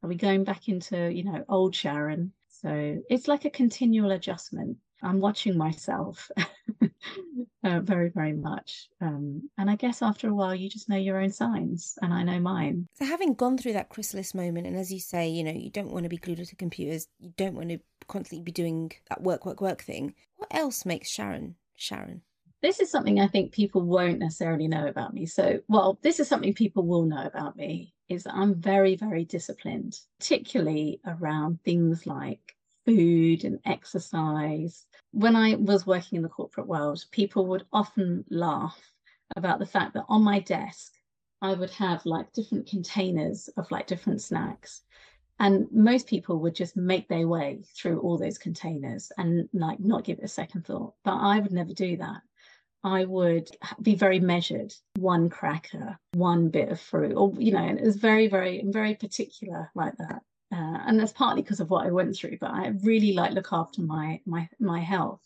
are 0.01 0.10
we 0.10 0.16
going 0.16 0.44
back 0.44 0.70
into 0.70 1.12
you 1.13 1.24
know 1.24 1.46
old 1.50 1.75
sharon? 1.75 2.34
So 2.48 2.98
it's 3.12 3.28
like 3.28 3.46
a 3.46 3.50
continual 3.51 4.12
adjustment. 4.12 4.78
I'm 5.04 5.20
watching 5.20 5.56
myself 5.56 6.32
uh, 7.63 7.79
very, 7.81 8.09
very 8.09 8.33
much. 8.33 8.89
Um, 9.01 9.50
and 9.57 9.69
I 9.69 9.75
guess 9.75 10.01
after 10.01 10.29
a 10.29 10.33
while, 10.33 10.55
you 10.55 10.69
just 10.69 10.89
know 10.89 10.95
your 10.95 11.19
own 11.19 11.31
signs, 11.31 11.98
and 12.01 12.13
I 12.13 12.24
know 12.24 12.39
mine. 12.39 12.88
So, 12.93 13.05
having 13.05 13.33
gone 13.33 13.57
through 13.57 13.74
that 13.74 13.89
chrysalis 13.89 14.33
moment, 14.33 14.67
and 14.67 14.75
as 14.75 14.91
you 14.91 15.00
say, 15.00 15.29
you 15.29 15.43
know, 15.43 15.51
you 15.51 15.69
don't 15.69 15.91
want 15.91 16.03
to 16.03 16.09
be 16.09 16.17
glued 16.17 16.45
to 16.45 16.55
computers, 16.55 17.07
you 17.19 17.33
don't 17.38 17.55
want 17.55 17.69
to 17.69 17.79
constantly 18.07 18.43
be 18.43 18.51
doing 18.51 18.91
that 19.09 19.21
work, 19.21 19.45
work, 19.45 19.62
work 19.62 19.81
thing. 19.81 20.15
What 20.38 20.53
else 20.53 20.86
makes 20.86 21.09
Sharon 21.09 21.55
Sharon? 21.75 22.21
This 22.62 22.81
is 22.81 22.91
something 22.91 23.19
I 23.19 23.27
think 23.27 23.53
people 23.53 23.81
won't 23.81 24.19
necessarily 24.19 24.67
know 24.67 24.88
about 24.88 25.13
me. 25.13 25.25
So, 25.25 25.59
well, 25.69 25.98
this 26.01 26.19
is 26.19 26.27
something 26.27 26.53
people 26.53 26.86
will 26.86 27.05
know 27.05 27.24
about 27.25 27.55
me 27.55 27.93
is 28.09 28.24
that 28.24 28.33
I'm 28.33 28.55
very, 28.55 28.95
very 28.95 29.24
disciplined, 29.24 30.00
particularly 30.19 31.00
around 31.05 31.59
things 31.63 32.05
like 32.05 32.55
food 32.89 33.43
and 33.43 33.60
exercise. 33.65 34.86
When 35.12 35.36
I 35.36 35.55
was 35.55 35.86
working 35.86 36.17
in 36.17 36.24
the 36.24 36.29
corporate 36.29 36.67
world, 36.67 37.03
people 37.12 37.46
would 37.48 37.65
often 37.72 38.25
laugh 38.29 38.79
about 39.36 39.60
the 39.60 39.65
fact 39.65 39.93
that 39.93 40.05
on 40.10 40.24
my 40.24 40.39
desk, 40.39 40.93
I 41.41 41.53
would 41.53 41.69
have 41.72 42.05
like 42.05 42.34
different 42.34 42.67
containers 42.67 43.48
of 43.58 43.69
like 43.69 43.86
different 43.86 44.22
snacks. 44.22 44.81
And 45.39 45.67
most 45.72 46.08
people 46.08 46.39
would 46.39 46.55
just 46.55 46.75
make 46.75 47.08
their 47.08 47.27
way 47.27 47.62
through 47.75 48.00
all 48.00 48.17
those 48.17 48.39
containers 48.39 49.12
and 49.17 49.48
like 49.53 49.79
not 49.79 50.03
give 50.03 50.17
it 50.17 50.25
a 50.25 50.27
second 50.27 50.65
thought. 50.65 50.96
But 51.03 51.17
I 51.17 51.39
would 51.39 51.51
never 51.51 51.74
do 51.74 51.96
that. 51.98 52.22
I 52.84 53.05
would 53.05 53.50
be 53.81 53.96
very 53.96 54.19
measured, 54.19 54.74
one 54.96 55.29
cracker, 55.29 56.00
one 56.13 56.50
bit 56.50 56.69
of 56.69 56.79
fruit, 56.79 57.13
or 57.13 57.34
you 57.38 57.51
know, 57.51 57.60
and 57.60 57.77
it 57.77 57.86
was 57.86 57.98
very, 57.98 58.27
very, 58.27 58.63
very 58.65 58.96
particular 58.96 59.69
like 59.75 59.96
that 59.98 60.24
uh, 60.51 60.79
and 60.88 61.00
that's 61.00 61.12
partly 61.12 61.41
because 61.41 61.60
of 61.60 61.70
what 61.70 61.86
I 61.86 61.91
went 61.91 62.15
through. 62.15 62.38
But 62.39 62.51
I 62.51 62.74
really 62.84 63.13
like 63.13 63.34
look 63.34 63.50
after 63.51 63.82
my 63.82 64.22
my 64.25 64.50
my 64.60 64.79
health. 64.79 65.22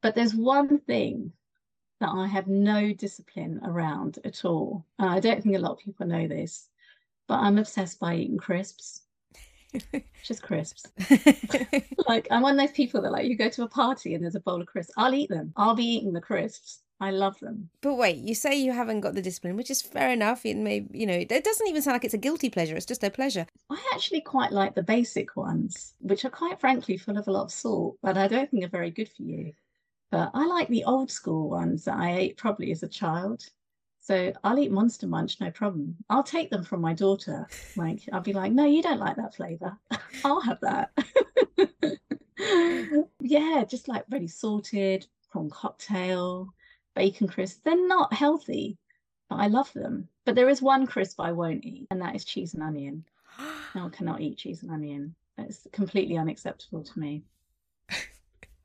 But 0.00 0.14
there's 0.14 0.34
one 0.34 0.78
thing 0.78 1.32
that 2.00 2.10
I 2.10 2.26
have 2.26 2.48
no 2.48 2.92
discipline 2.92 3.60
around 3.64 4.18
at 4.24 4.44
all, 4.44 4.84
and 4.98 5.10
I 5.10 5.20
don't 5.20 5.42
think 5.42 5.56
a 5.56 5.60
lot 5.60 5.72
of 5.72 5.78
people 5.78 6.06
know 6.06 6.28
this. 6.28 6.68
But 7.28 7.40
I'm 7.40 7.58
obsessed 7.58 8.00
by 8.00 8.16
eating 8.16 8.38
crisps. 8.38 9.02
Just 10.24 10.42
crisps. 10.42 10.86
like 12.08 12.28
I'm 12.30 12.42
one 12.42 12.58
of 12.58 12.60
those 12.60 12.76
people 12.76 13.00
that 13.02 13.12
like 13.12 13.26
you 13.26 13.36
go 13.36 13.48
to 13.48 13.62
a 13.62 13.68
party 13.68 14.14
and 14.14 14.22
there's 14.22 14.34
a 14.34 14.40
bowl 14.40 14.60
of 14.60 14.66
crisps. 14.66 14.92
I'll 14.96 15.14
eat 15.14 15.30
them. 15.30 15.52
I'll 15.56 15.74
be 15.74 15.84
eating 15.84 16.12
the 16.12 16.20
crisps. 16.20 16.80
I 17.02 17.10
love 17.10 17.40
them. 17.40 17.68
But 17.80 17.94
wait, 17.94 18.18
you 18.18 18.32
say 18.32 18.54
you 18.54 18.70
haven't 18.70 19.00
got 19.00 19.14
the 19.14 19.22
discipline, 19.22 19.56
which 19.56 19.72
is 19.72 19.82
fair 19.82 20.12
enough. 20.12 20.46
It 20.46 20.56
may, 20.56 20.86
you 20.92 21.04
know, 21.04 21.14
it 21.14 21.28
doesn't 21.28 21.66
even 21.66 21.82
sound 21.82 21.96
like 21.96 22.04
it's 22.04 22.14
a 22.14 22.18
guilty 22.18 22.48
pleasure. 22.48 22.76
It's 22.76 22.86
just 22.86 23.02
a 23.02 23.10
pleasure. 23.10 23.44
I 23.68 23.90
actually 23.92 24.20
quite 24.20 24.52
like 24.52 24.76
the 24.76 24.84
basic 24.84 25.34
ones, 25.34 25.94
which 25.98 26.24
are 26.24 26.30
quite 26.30 26.60
frankly 26.60 26.96
full 26.96 27.18
of 27.18 27.26
a 27.26 27.32
lot 27.32 27.42
of 27.42 27.50
salt, 27.50 27.98
but 28.02 28.16
I 28.16 28.28
don't 28.28 28.48
think 28.48 28.64
are 28.64 28.68
very 28.68 28.92
good 28.92 29.08
for 29.08 29.24
you. 29.24 29.52
But 30.12 30.30
I 30.32 30.46
like 30.46 30.68
the 30.68 30.84
old 30.84 31.10
school 31.10 31.50
ones 31.50 31.86
that 31.86 31.96
I 31.96 32.12
ate 32.12 32.36
probably 32.36 32.70
as 32.70 32.84
a 32.84 32.88
child. 32.88 33.42
So 34.00 34.32
I'll 34.44 34.60
eat 34.60 34.70
Monster 34.70 35.08
Munch, 35.08 35.40
no 35.40 35.50
problem. 35.50 35.96
I'll 36.08 36.22
take 36.22 36.50
them 36.50 36.62
from 36.62 36.80
my 36.80 36.94
daughter. 36.94 37.48
Like 37.74 38.08
I'll 38.12 38.20
be 38.20 38.32
like, 38.32 38.52
no, 38.52 38.64
you 38.64 38.80
don't 38.80 39.00
like 39.00 39.16
that 39.16 39.34
flavor. 39.34 39.76
I'll 40.24 40.40
have 40.40 40.60
that. 40.60 40.92
yeah, 43.20 43.64
just 43.64 43.88
like 43.88 44.04
really 44.08 44.28
salted 44.28 45.08
prawn 45.32 45.50
cocktail 45.50 46.54
bacon 46.94 47.28
crisps. 47.28 47.60
They're 47.64 47.86
not 47.88 48.12
healthy, 48.12 48.78
but 49.28 49.36
I 49.36 49.46
love 49.46 49.72
them. 49.72 50.08
But 50.24 50.34
there 50.34 50.48
is 50.48 50.62
one 50.62 50.86
crisp 50.86 51.20
I 51.20 51.32
won't 51.32 51.64
eat, 51.64 51.86
and 51.90 52.00
that 52.00 52.14
is 52.14 52.24
cheese 52.24 52.54
and 52.54 52.62
onion. 52.62 53.04
no, 53.74 53.86
I 53.86 53.88
cannot 53.90 54.20
eat 54.20 54.38
cheese 54.38 54.62
and 54.62 54.70
onion. 54.70 55.14
It's 55.38 55.66
completely 55.72 56.16
unacceptable 56.16 56.82
to 56.84 56.98
me. 56.98 57.24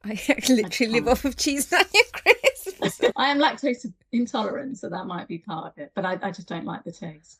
I 0.03 0.19
literally 0.49 0.93
live 0.93 1.07
off 1.07 1.25
of 1.25 1.35
cheese 1.37 1.71
and 1.71 1.85
onion 1.85 2.03
crisps. 2.13 3.01
I 3.15 3.29
am 3.29 3.39
lactose 3.39 3.91
intolerant, 4.11 4.77
so 4.77 4.89
that 4.89 5.05
might 5.05 5.27
be 5.27 5.39
part 5.39 5.67
of 5.67 5.77
it, 5.77 5.91
but 5.95 6.05
I, 6.05 6.19
I 6.21 6.31
just 6.31 6.47
don't 6.47 6.65
like 6.65 6.83
the 6.83 6.91
taste. 6.91 7.39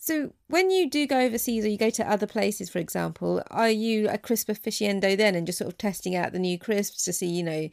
So, 0.00 0.32
when 0.46 0.70
you 0.70 0.88
do 0.88 1.08
go 1.08 1.18
overseas 1.18 1.64
or 1.64 1.68
you 1.68 1.76
go 1.76 1.90
to 1.90 2.08
other 2.08 2.26
places, 2.26 2.70
for 2.70 2.78
example, 2.78 3.42
are 3.50 3.68
you 3.68 4.08
a 4.08 4.16
crisp 4.16 4.48
aficionado 4.48 5.16
then 5.16 5.34
and 5.34 5.44
just 5.44 5.58
sort 5.58 5.70
of 5.70 5.76
testing 5.76 6.14
out 6.14 6.32
the 6.32 6.38
new 6.38 6.56
crisps 6.56 7.04
to 7.04 7.12
see, 7.12 7.26
you 7.26 7.42
know, 7.42 7.68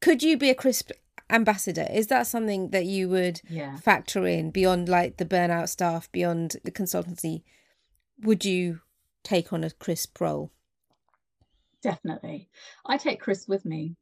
could 0.00 0.22
you 0.22 0.38
be 0.38 0.48
a 0.48 0.54
crisp 0.54 0.90
ambassador 1.30 1.86
is 1.92 2.06
that 2.08 2.26
something 2.26 2.70
that 2.70 2.86
you 2.86 3.08
would 3.08 3.40
yeah. 3.48 3.76
factor 3.76 4.26
in 4.26 4.50
beyond 4.50 4.88
like 4.88 5.16
the 5.16 5.24
burnout 5.24 5.68
staff 5.68 6.10
beyond 6.12 6.56
the 6.64 6.70
consultancy? 6.70 7.42
Would 8.22 8.44
you 8.44 8.80
take 9.22 9.52
on 9.52 9.64
a 9.64 9.70
crisp 9.70 10.20
role? 10.20 10.50
Definitely. 11.82 12.48
I 12.86 12.96
take 12.96 13.20
crisp 13.20 13.48
with 13.48 13.64
me. 13.64 13.96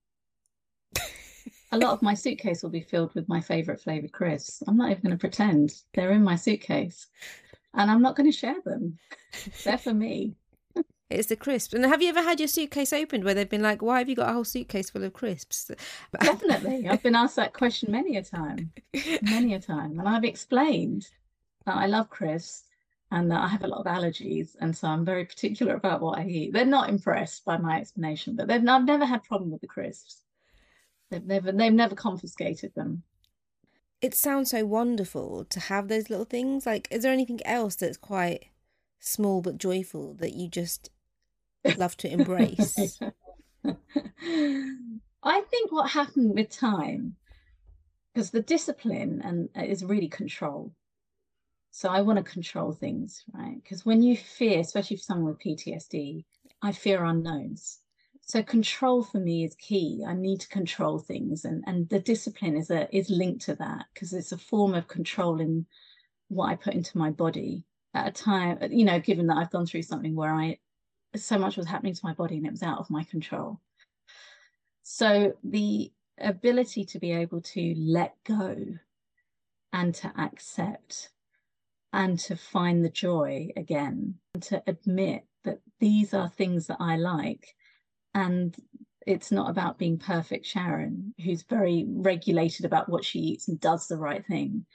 A 1.73 1.79
lot 1.79 1.93
of 1.93 2.01
my 2.01 2.15
suitcase 2.15 2.63
will 2.63 2.71
be 2.71 2.81
filled 2.81 3.15
with 3.15 3.29
my 3.29 3.41
favorite 3.41 3.81
flavored 3.81 4.13
crisps. 4.13 4.63
I'm 4.67 4.77
not 4.77 4.91
even 4.91 5.03
going 5.03 5.11
to 5.13 5.19
pretend. 5.19 5.75
They're 5.95 6.13
in 6.13 6.23
my 6.23 6.37
suitcase. 6.37 7.09
And 7.75 7.91
i'm 7.91 8.01
not 8.01 8.17
going 8.17 8.31
to 8.31 8.37
share 8.37 8.57
them. 8.65 8.99
They're 9.65 9.77
for 9.77 9.93
me 9.93 10.37
it's 11.09 11.29
the 11.29 11.37
crisps. 11.37 11.73
And 11.73 11.85
have 11.85 12.03
you 12.03 12.09
ever 12.09 12.23
had 12.23 12.41
your 12.41 12.49
suitcase 12.49 12.93
opened 12.93 13.25
where 13.25 13.35
they've 13.35 13.49
been 13.49 13.63
like, 13.63 13.81
why 13.81 13.99
have 13.99 14.09
you 14.09 14.17
got 14.17 14.29
a 14.29 14.33
whole 14.33 14.45
suitcase 14.45 14.91
full 14.91 15.05
of 15.05 15.13
crisps? 15.13 15.71
Definitely. 16.21 16.89
I've 16.89 17.03
been 17.03 17.15
asked 17.15 17.37
that 17.37 17.53
question 17.53 17.93
many 17.93 18.17
a 18.17 18.23
time, 18.23 18.73
many 19.23 19.55
a 19.55 19.61
time. 19.61 19.99
And 19.99 20.09
I've 20.09 20.25
explained 20.25 21.09
that 21.65 21.77
I 21.77 21.87
love 21.87 22.11
crisps 22.11 22.65
and 23.13 23.31
that 23.31 23.41
I 23.41 23.47
have 23.47 23.63
a 23.63 23.69
lot 23.69 23.81
of 23.81 23.87
allergies. 23.87 24.57
And 24.61 24.77
so 24.77 24.89
I'm 24.89 25.05
very 25.05 25.25
particular 25.25 25.75
about 25.75 26.01
what 26.01 26.19
I 26.19 26.27
eat. 26.27 26.53
They're 26.53 26.65
not 26.65 26.89
impressed 26.89 27.45
by 27.45 27.57
my 27.57 27.79
explanation, 27.79 28.35
but 28.35 28.49
they've, 28.49 28.67
I've 28.67 28.85
never 28.85 29.05
had 29.05 29.23
problem 29.23 29.53
with 29.53 29.61
the 29.61 29.69
crisps. 29.69 30.23
They've 31.11 31.25
never, 31.25 31.53
they've 31.53 31.73
never 31.73 31.95
confiscated 31.95 32.75
them. 32.75 33.05
It 34.03 34.15
sounds 34.15 34.51
so 34.51 34.67
wonderful 34.67 35.45
to 35.45 35.61
have 35.61 35.87
those 35.87 36.11
little 36.11 36.25
things. 36.25 36.67
Like, 36.67 36.89
is 36.91 37.05
there 37.05 37.13
anything 37.13 37.41
else 37.47 37.77
that's 37.77 37.97
quite 37.97 38.47
small 38.99 39.41
but 39.41 39.57
joyful 39.57 40.15
that 40.15 40.35
you 40.35 40.49
just 40.49 40.91
love 41.75 41.97
to 41.99 42.11
embrace? 42.11 43.01
I 45.23 45.41
think 45.51 45.73
what 45.73 45.91
happened 45.91 46.35
with 46.35 46.51
time, 46.51 47.17
because 48.13 48.31
the 48.31 48.43
discipline 48.43 49.21
and 49.25 49.49
uh, 49.57 49.65
is 49.65 49.85
really 49.85 50.09
control. 50.09 50.73
So 51.71 51.89
I 51.89 52.01
want 52.01 52.19
to 52.19 52.33
control 52.33 52.73
things, 52.73 53.25
right? 53.33 53.63
Because 53.63 53.85
when 53.85 54.03
you 54.03 54.17
fear, 54.17 54.61
especially 54.61 54.97
for 54.97 55.03
someone 55.03 55.27
with 55.33 55.41
PTSD, 55.41 56.25
I 56.63 56.73
fear 56.73 57.05
unknowns. 57.05 57.81
So 58.23 58.43
control 58.43 59.03
for 59.03 59.19
me 59.19 59.45
is 59.45 59.55
key. 59.57 60.05
I 60.07 60.15
need 60.15 60.41
to 60.41 60.49
control 60.49 60.99
things, 60.99 61.45
and 61.45 61.63
and 61.67 61.89
the 61.89 62.01
discipline 62.01 62.57
is 62.57 62.71
a 62.71 62.95
is 62.97 63.11
linked 63.11 63.43
to 63.43 63.55
that 63.57 63.87
because 63.93 64.13
it's 64.13 64.33
a 64.33 64.39
form 64.39 64.75
of 64.75 64.89
controlling 64.89 65.67
what 66.29 66.49
I 66.51 66.57
put 66.57 66.75
into 66.75 66.99
my 66.99 67.11
body 67.11 67.65
at 67.95 68.09
a 68.09 68.11
time, 68.11 68.59
you 68.71 68.85
know, 68.85 69.01
given 69.01 69.27
that 69.29 69.39
I've 69.39 69.51
gone 69.51 69.67
through 69.67 69.83
something 69.83 70.15
where 70.15 70.35
I 70.35 70.59
so 71.25 71.39
much 71.39 71.57
was 71.57 71.67
happening 71.67 71.95
to 71.95 72.05
my 72.05 72.15
body 72.15 72.37
and 72.37 72.47
it 72.47 72.51
was 72.53 72.63
out 72.63 72.79
of 72.79 72.91
my 72.91 73.05
control. 73.05 73.61
So 74.83 75.35
the 75.45 75.93
ability 76.19 76.85
to 76.87 76.99
be 76.99 77.13
able 77.13 77.41
to 77.43 77.75
let 77.77 78.15
go 78.25 78.57
and 79.73 79.95
to 79.97 80.13
accept 80.19 81.11
and 81.93 82.19
to 82.19 82.37
find 82.37 82.85
the 82.85 82.91
joy 82.91 83.49
again 83.57 84.15
and 84.35 84.43
to 84.45 84.63
admit 84.67 85.25
that 85.45 85.61
these 85.81 86.15
are 86.15 86.29
things 86.29 86.67
that 86.67 86.79
I 86.81 86.97
like 86.97 87.55
and 88.15 88.57
it's 89.07 89.31
not 89.31 89.51
about 89.51 89.79
being 89.79 89.99
perfect 89.99 90.47
Sharon 90.47 91.15
who's 91.23 91.43
very 91.43 91.85
regulated 91.89 92.65
about 92.65 92.89
what 92.89 93.05
she 93.05 93.19
eats 93.21 93.49
and 93.49 93.61
does 93.61 93.87
the 93.87 93.97
right 93.97 94.27
thing 94.27 94.67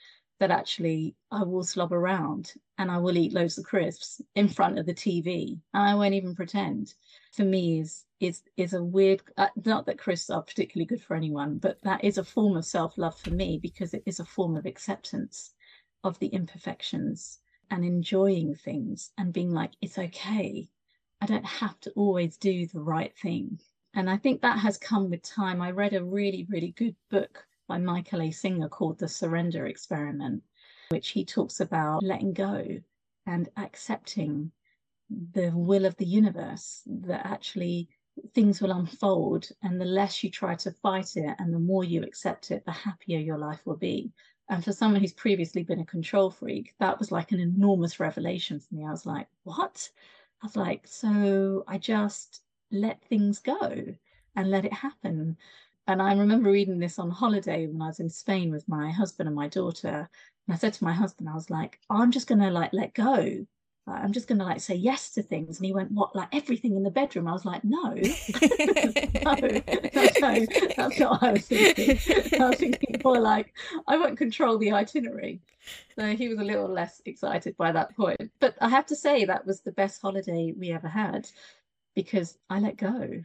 that 0.42 0.50
actually 0.50 1.14
I 1.30 1.44
will 1.44 1.62
slob 1.62 1.92
around 1.92 2.54
and 2.76 2.90
I 2.90 2.98
will 2.98 3.16
eat 3.16 3.32
loads 3.32 3.58
of 3.58 3.64
crisps 3.64 4.20
in 4.34 4.48
front 4.48 4.76
of 4.76 4.86
the 4.86 4.92
TV 4.92 5.60
and 5.72 5.84
I 5.84 5.94
won't 5.94 6.14
even 6.14 6.34
pretend. 6.34 6.94
For 7.30 7.44
me, 7.44 7.78
is 7.78 8.06
is 8.18 8.42
is 8.56 8.72
a 8.72 8.82
weird. 8.82 9.22
Uh, 9.36 9.50
not 9.64 9.86
that 9.86 10.00
crisps 10.00 10.30
are 10.30 10.42
particularly 10.42 10.86
good 10.86 11.00
for 11.00 11.14
anyone, 11.14 11.58
but 11.58 11.80
that 11.82 12.02
is 12.02 12.18
a 12.18 12.24
form 12.24 12.56
of 12.56 12.64
self 12.64 12.98
love 12.98 13.16
for 13.16 13.30
me 13.30 13.60
because 13.62 13.94
it 13.94 14.02
is 14.04 14.18
a 14.18 14.24
form 14.24 14.56
of 14.56 14.66
acceptance 14.66 15.54
of 16.02 16.18
the 16.18 16.26
imperfections 16.26 17.38
and 17.70 17.84
enjoying 17.84 18.56
things 18.56 19.12
and 19.16 19.32
being 19.32 19.52
like 19.52 19.70
it's 19.80 19.96
okay. 19.96 20.68
I 21.20 21.26
don't 21.26 21.46
have 21.46 21.78
to 21.82 21.92
always 21.92 22.36
do 22.36 22.66
the 22.66 22.80
right 22.80 23.16
thing. 23.16 23.60
And 23.94 24.10
I 24.10 24.16
think 24.16 24.42
that 24.42 24.58
has 24.58 24.76
come 24.76 25.08
with 25.08 25.22
time. 25.22 25.62
I 25.62 25.70
read 25.70 25.94
a 25.94 26.02
really, 26.02 26.48
really 26.50 26.72
good 26.72 26.96
book 27.12 27.46
by 27.72 27.78
Michael 27.78 28.20
A. 28.20 28.30
Singer 28.30 28.68
called 28.68 28.98
The 28.98 29.08
Surrender 29.08 29.64
Experiment, 29.64 30.42
which 30.90 31.08
he 31.08 31.24
talks 31.24 31.58
about 31.58 32.02
letting 32.02 32.34
go 32.34 32.66
and 33.24 33.48
accepting 33.56 34.52
the 35.08 35.50
will 35.54 35.86
of 35.86 35.96
the 35.96 36.04
universe 36.04 36.82
that 36.86 37.24
actually 37.24 37.88
things 38.34 38.60
will 38.60 38.72
unfold 38.72 39.48
and 39.62 39.80
the 39.80 39.86
less 39.86 40.22
you 40.22 40.28
try 40.28 40.54
to 40.56 40.70
fight 40.70 41.16
it 41.16 41.34
and 41.38 41.54
the 41.54 41.58
more 41.58 41.82
you 41.82 42.02
accept 42.02 42.50
it 42.50 42.62
the 42.66 42.72
happier 42.72 43.18
your 43.18 43.38
life 43.38 43.64
will 43.64 43.78
be. 43.78 44.12
And 44.50 44.62
for 44.62 44.74
someone 44.74 45.00
who's 45.00 45.14
previously 45.14 45.62
been 45.62 45.80
a 45.80 45.86
control 45.86 46.30
freak 46.30 46.74
that 46.78 46.98
was 46.98 47.10
like 47.10 47.32
an 47.32 47.40
enormous 47.40 47.98
revelation 47.98 48.60
for 48.60 48.74
me. 48.74 48.84
I 48.86 48.90
was 48.90 49.06
like 49.06 49.28
what? 49.44 49.88
I 50.42 50.46
was 50.46 50.56
like 50.56 50.86
so 50.86 51.64
i 51.66 51.78
just 51.78 52.42
let 52.70 53.02
things 53.04 53.38
go 53.38 53.94
and 54.36 54.50
let 54.50 54.66
it 54.66 54.74
happen 54.74 55.38
and 55.86 56.00
I 56.00 56.14
remember 56.14 56.50
reading 56.50 56.78
this 56.78 56.98
on 56.98 57.10
holiday 57.10 57.66
when 57.66 57.82
I 57.82 57.88
was 57.88 58.00
in 58.00 58.08
Spain 58.10 58.50
with 58.52 58.68
my 58.68 58.90
husband 58.90 59.26
and 59.26 59.36
my 59.36 59.48
daughter. 59.48 60.08
And 60.46 60.54
I 60.54 60.56
said 60.56 60.74
to 60.74 60.84
my 60.84 60.92
husband, 60.92 61.28
I 61.28 61.34
was 61.34 61.50
like, 61.50 61.80
I'm 61.90 62.10
just 62.10 62.28
gonna 62.28 62.50
like 62.50 62.72
let 62.72 62.94
go. 62.94 63.46
I'm 63.86 64.12
just 64.12 64.28
gonna 64.28 64.44
like 64.44 64.60
say 64.60 64.76
yes 64.76 65.10
to 65.14 65.22
things. 65.22 65.58
And 65.58 65.66
he 65.66 65.72
went, 65.72 65.90
What, 65.90 66.14
like 66.14 66.28
everything 66.32 66.76
in 66.76 66.84
the 66.84 66.90
bedroom? 66.90 67.26
I 67.26 67.32
was 67.32 67.44
like, 67.44 67.64
No, 67.64 67.80
no, 67.94 69.34
no, 69.34 70.46
that's 70.76 71.00
not 71.00 71.20
what 71.20 71.22
I 71.22 71.32
was 71.32 71.46
thinking. 71.46 71.98
I 72.40 72.48
was 72.48 72.58
thinking 72.58 73.00
more 73.02 73.20
like 73.20 73.52
I 73.88 73.96
won't 73.96 74.18
control 74.18 74.58
the 74.58 74.72
itinerary. 74.72 75.40
So 75.98 76.14
he 76.14 76.28
was 76.28 76.38
a 76.38 76.44
little 76.44 76.68
less 76.68 77.02
excited 77.06 77.56
by 77.56 77.72
that 77.72 77.96
point. 77.96 78.30
But 78.38 78.54
I 78.60 78.68
have 78.68 78.86
to 78.86 78.96
say 78.96 79.24
that 79.24 79.46
was 79.46 79.60
the 79.60 79.72
best 79.72 80.00
holiday 80.00 80.54
we 80.56 80.70
ever 80.70 80.88
had 80.88 81.28
because 81.96 82.38
I 82.48 82.60
let 82.60 82.76
go. 82.76 83.24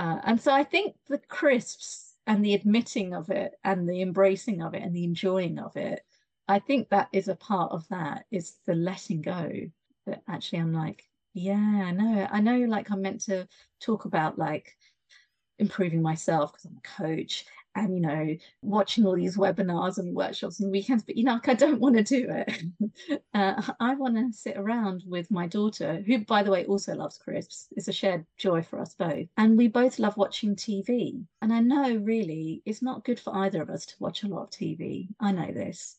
Uh, 0.00 0.18
and 0.24 0.40
so 0.40 0.50
I 0.50 0.64
think 0.64 0.96
the 1.10 1.18
crisps 1.18 2.14
and 2.26 2.42
the 2.42 2.54
admitting 2.54 3.12
of 3.12 3.28
it 3.28 3.52
and 3.64 3.86
the 3.86 4.00
embracing 4.00 4.62
of 4.62 4.72
it 4.72 4.82
and 4.82 4.96
the 4.96 5.04
enjoying 5.04 5.58
of 5.58 5.76
it, 5.76 6.00
I 6.48 6.58
think 6.58 6.88
that 6.88 7.08
is 7.12 7.28
a 7.28 7.36
part 7.36 7.72
of 7.72 7.86
that 7.88 8.24
is 8.30 8.56
the 8.66 8.74
letting 8.74 9.20
go 9.20 9.52
that 10.06 10.22
actually 10.26 10.60
I'm 10.60 10.72
like, 10.72 11.04
yeah, 11.34 11.82
I 11.84 11.90
know, 11.90 12.26
I 12.32 12.40
know 12.40 12.60
like 12.60 12.90
I'm 12.90 13.02
meant 13.02 13.20
to 13.26 13.46
talk 13.78 14.06
about 14.06 14.38
like 14.38 14.74
improving 15.58 16.00
myself 16.00 16.52
because 16.52 16.64
I'm 16.64 16.78
a 16.78 17.02
coach 17.02 17.44
and 17.74 17.94
you 17.94 18.00
know 18.00 18.36
watching 18.62 19.06
all 19.06 19.14
these 19.14 19.36
webinars 19.36 19.98
and 19.98 20.14
workshops 20.14 20.60
and 20.60 20.70
weekends 20.72 21.02
but 21.02 21.16
you 21.16 21.24
know 21.24 21.34
like 21.34 21.48
i 21.48 21.54
don't 21.54 21.80
want 21.80 21.96
to 21.96 22.02
do 22.02 22.26
it. 22.28 22.62
Uh, 23.34 23.62
i 23.78 23.94
want 23.94 24.16
to 24.16 24.36
sit 24.36 24.56
around 24.56 25.02
with 25.06 25.30
my 25.30 25.46
daughter 25.46 26.02
who 26.06 26.18
by 26.24 26.42
the 26.42 26.50
way 26.50 26.64
also 26.66 26.94
loves 26.94 27.16
crisps. 27.16 27.68
It's 27.76 27.86
a 27.86 27.92
shared 27.92 28.24
joy 28.36 28.62
for 28.62 28.80
us 28.80 28.94
both. 28.94 29.28
And 29.36 29.56
we 29.56 29.68
both 29.68 29.98
love 29.98 30.16
watching 30.16 30.56
tv 30.56 31.24
and 31.40 31.52
i 31.52 31.60
know 31.60 31.94
really 31.96 32.62
it's 32.66 32.82
not 32.82 33.04
good 33.04 33.20
for 33.20 33.34
either 33.36 33.62
of 33.62 33.70
us 33.70 33.86
to 33.86 33.94
watch 34.00 34.22
a 34.22 34.28
lot 34.28 34.42
of 34.42 34.50
tv 34.50 35.08
i 35.20 35.30
know 35.32 35.52
this. 35.52 35.98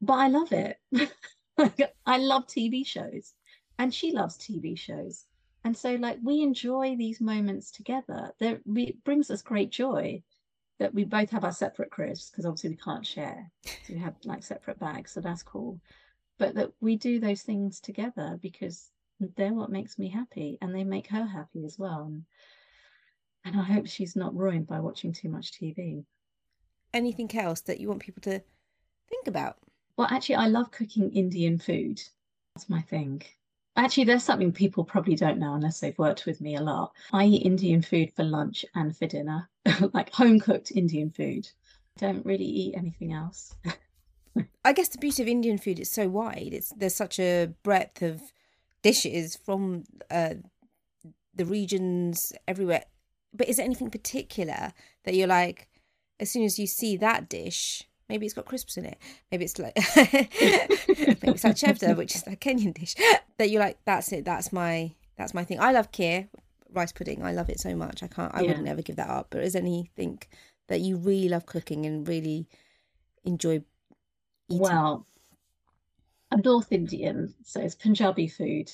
But 0.00 0.14
i 0.14 0.28
love 0.28 0.52
it. 0.52 0.78
I 2.06 2.18
love 2.18 2.46
tv 2.46 2.84
shows. 2.86 3.34
And 3.78 3.94
she 3.94 4.12
loves 4.12 4.36
tv 4.36 4.76
shows. 4.76 5.26
And 5.64 5.76
so 5.76 5.94
like 5.94 6.18
we 6.22 6.42
enjoy 6.42 6.96
these 6.96 7.20
moments 7.20 7.70
together. 7.70 8.32
That 8.40 8.60
it 8.66 9.04
brings 9.04 9.30
us 9.30 9.42
great 9.42 9.70
joy 9.70 10.22
that 10.78 10.94
we 10.94 11.04
both 11.04 11.30
have 11.30 11.44
our 11.44 11.52
separate 11.52 11.90
crisps 11.90 12.30
because 12.30 12.46
obviously 12.46 12.70
we 12.70 12.76
can't 12.76 13.06
share. 13.06 13.50
So 13.64 13.92
we 13.94 13.98
have 13.98 14.14
like 14.24 14.42
separate 14.42 14.78
bags, 14.78 15.12
so 15.12 15.20
that's 15.20 15.42
cool. 15.42 15.80
But 16.38 16.54
that 16.56 16.72
we 16.80 16.96
do 16.96 17.20
those 17.20 17.42
things 17.42 17.80
together 17.80 18.38
because 18.42 18.90
they're 19.36 19.54
what 19.54 19.70
makes 19.70 19.98
me 19.98 20.08
happy 20.08 20.58
and 20.60 20.74
they 20.74 20.84
make 20.84 21.06
her 21.08 21.24
happy 21.24 21.64
as 21.64 21.78
well. 21.78 22.04
And, 22.06 22.24
and 23.44 23.60
I 23.60 23.64
hope 23.64 23.86
she's 23.86 24.16
not 24.16 24.34
ruined 24.34 24.66
by 24.66 24.80
watching 24.80 25.12
too 25.12 25.28
much 25.28 25.52
TV. 25.52 26.04
Anything 26.92 27.30
else 27.36 27.60
that 27.62 27.80
you 27.80 27.88
want 27.88 28.00
people 28.00 28.22
to 28.22 28.42
think 29.08 29.26
about? 29.26 29.58
Well, 29.96 30.08
actually, 30.10 30.36
I 30.36 30.48
love 30.48 30.72
cooking 30.72 31.10
Indian 31.12 31.58
food. 31.58 32.00
That's 32.54 32.68
my 32.68 32.80
thing. 32.82 33.22
Actually, 33.76 34.04
there's 34.04 34.24
something 34.24 34.52
people 34.52 34.84
probably 34.84 35.16
don't 35.16 35.38
know 35.38 35.54
unless 35.54 35.80
they've 35.80 35.98
worked 35.98 36.26
with 36.26 36.40
me 36.40 36.56
a 36.56 36.62
lot. 36.62 36.92
I 37.12 37.24
eat 37.26 37.46
Indian 37.46 37.82
food 37.82 38.12
for 38.14 38.24
lunch 38.24 38.64
and 38.74 38.96
for 38.96 39.06
dinner, 39.06 39.48
like 39.92 40.12
home 40.12 40.40
cooked 40.40 40.72
Indian 40.72 41.10
food. 41.10 41.48
Don't 41.98 42.24
really 42.24 42.44
eat 42.44 42.74
anything 42.76 43.12
else. 43.12 43.54
I 44.64 44.72
guess 44.72 44.88
the 44.88 44.98
beauty 44.98 45.22
of 45.22 45.28
Indian 45.28 45.58
food 45.58 45.78
is 45.78 45.90
so 45.90 46.08
wide. 46.08 46.50
It's 46.52 46.72
there's 46.76 46.94
such 46.94 47.20
a 47.20 47.52
breadth 47.62 48.02
of 48.02 48.20
dishes 48.82 49.36
from 49.36 49.84
uh, 50.10 50.34
the 51.34 51.44
regions 51.44 52.32
everywhere. 52.48 52.84
But 53.32 53.48
is 53.48 53.56
there 53.56 53.64
anything 53.64 53.90
particular 53.90 54.72
that 55.04 55.14
you're 55.14 55.28
like, 55.28 55.68
as 56.20 56.30
soon 56.30 56.44
as 56.44 56.58
you 56.58 56.66
see 56.66 56.96
that 56.96 57.28
dish, 57.28 57.84
Maybe 58.08 58.26
it's 58.26 58.34
got 58.34 58.44
crisps 58.44 58.76
in 58.76 58.84
it. 58.84 58.98
Maybe 59.30 59.44
it's 59.46 59.58
like 59.58 59.74
maybe 59.96 60.28
it's 61.22 61.44
like 61.44 61.56
chevda, 61.56 61.96
which 61.96 62.14
is 62.14 62.22
a 62.26 62.36
Kenyan 62.36 62.74
dish. 62.74 62.94
That 63.38 63.50
you're 63.50 63.60
like, 63.60 63.78
that's 63.84 64.12
it. 64.12 64.24
That's 64.24 64.52
my 64.52 64.94
that's 65.16 65.32
my 65.32 65.44
thing. 65.44 65.58
I 65.58 65.72
love 65.72 65.90
kheer, 65.90 66.28
rice 66.74 66.92
pudding. 66.92 67.22
I 67.22 67.32
love 67.32 67.48
it 67.48 67.60
so 67.60 67.74
much. 67.74 68.02
I 68.02 68.08
can't. 68.08 68.34
I 68.34 68.40
yeah. 68.40 68.48
wouldn't 68.48 68.68
ever 68.68 68.82
give 68.82 68.96
that 68.96 69.08
up. 69.08 69.28
But 69.30 69.44
is 69.44 69.56
anything 69.56 70.20
that 70.68 70.80
you 70.80 70.96
really 70.96 71.28
love 71.28 71.46
cooking 71.46 71.86
and 71.86 72.06
really 72.06 72.48
enjoy 73.24 73.62
eating? 74.48 74.60
Well, 74.60 75.06
I'm 76.30 76.42
North 76.44 76.72
Indian, 76.72 77.34
so 77.44 77.60
it's 77.60 77.74
Punjabi 77.74 78.28
food. 78.28 78.70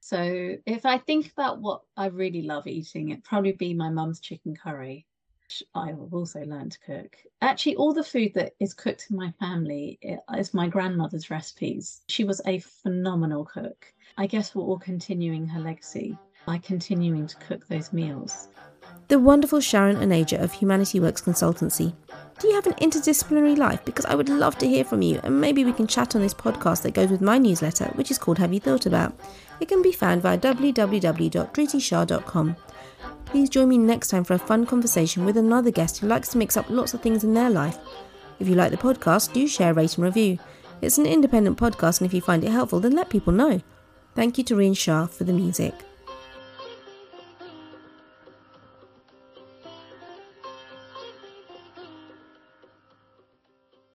So 0.00 0.56
if 0.66 0.84
I 0.84 0.98
think 0.98 1.30
about 1.30 1.60
what 1.60 1.82
I 1.96 2.06
really 2.06 2.42
love 2.42 2.66
eating, 2.66 3.10
it'd 3.10 3.24
probably 3.24 3.52
be 3.52 3.74
my 3.74 3.88
mum's 3.88 4.20
chicken 4.20 4.56
curry. 4.56 5.06
Which 5.44 5.62
I've 5.74 6.12
also 6.12 6.40
learned 6.44 6.72
to 6.72 6.80
cook. 6.80 7.16
Actually, 7.40 7.76
all 7.76 7.92
the 7.92 8.02
food 8.02 8.32
that 8.34 8.54
is 8.58 8.74
cooked 8.74 9.08
in 9.10 9.16
my 9.16 9.32
family 9.38 9.98
eh, 10.02 10.16
is 10.38 10.54
my 10.54 10.68
grandmother's 10.68 11.30
recipes. 11.30 12.00
She 12.08 12.24
was 12.24 12.40
a 12.46 12.60
phenomenal 12.60 13.44
cook. 13.44 13.92
I 14.16 14.26
guess 14.26 14.54
we're 14.54 14.64
all 14.64 14.78
continuing 14.78 15.46
her 15.48 15.60
legacy 15.60 16.18
by 16.46 16.58
continuing 16.58 17.26
to 17.26 17.36
cook 17.36 17.66
those 17.68 17.92
meals. 17.92 18.48
The 19.08 19.18
wonderful 19.18 19.60
Sharon 19.60 19.96
Aneja 19.96 20.40
of 20.42 20.52
Humanity 20.52 21.00
Works 21.00 21.20
Consultancy. 21.20 21.92
Do 22.38 22.48
you 22.48 22.54
have 22.54 22.66
an 22.66 22.74
interdisciplinary 22.74 23.56
life? 23.56 23.84
Because 23.84 24.06
I 24.06 24.14
would 24.14 24.28
love 24.28 24.56
to 24.58 24.68
hear 24.68 24.84
from 24.84 25.02
you, 25.02 25.20
and 25.22 25.40
maybe 25.40 25.64
we 25.64 25.72
can 25.72 25.86
chat 25.86 26.16
on 26.16 26.22
this 26.22 26.34
podcast 26.34 26.82
that 26.82 26.94
goes 26.94 27.10
with 27.10 27.20
my 27.20 27.38
newsletter, 27.38 27.86
which 27.94 28.10
is 28.10 28.18
called 28.18 28.38
Have 28.38 28.52
You 28.52 28.60
Thought 28.60 28.86
About? 28.86 29.14
It 29.60 29.68
can 29.68 29.82
be 29.82 29.92
found 29.92 30.22
via 30.22 30.38
www.dritishah.com. 30.38 32.56
Please 33.26 33.48
join 33.48 33.68
me 33.68 33.78
next 33.78 34.08
time 34.08 34.24
for 34.24 34.34
a 34.34 34.38
fun 34.38 34.66
conversation 34.66 35.24
with 35.24 35.36
another 35.36 35.70
guest 35.70 35.98
who 35.98 36.06
likes 36.06 36.28
to 36.30 36.38
mix 36.38 36.56
up 36.56 36.68
lots 36.68 36.94
of 36.94 37.02
things 37.02 37.22
in 37.22 37.34
their 37.34 37.50
life. 37.50 37.78
If 38.40 38.48
you 38.48 38.54
like 38.54 38.70
the 38.70 38.76
podcast, 38.76 39.32
do 39.32 39.46
share, 39.46 39.74
rate, 39.74 39.96
and 39.96 40.04
review. 40.04 40.38
It's 40.80 40.98
an 40.98 41.06
independent 41.06 41.58
podcast, 41.58 42.00
and 42.00 42.06
if 42.06 42.14
you 42.14 42.20
find 42.20 42.42
it 42.42 42.50
helpful, 42.50 42.80
then 42.80 42.96
let 42.96 43.10
people 43.10 43.32
know. 43.32 43.60
Thank 44.14 44.38
you 44.38 44.44
to 44.44 44.56
Rian 44.56 44.76
Shah 44.76 45.06
for 45.06 45.24
the 45.24 45.32
music. 45.32 45.74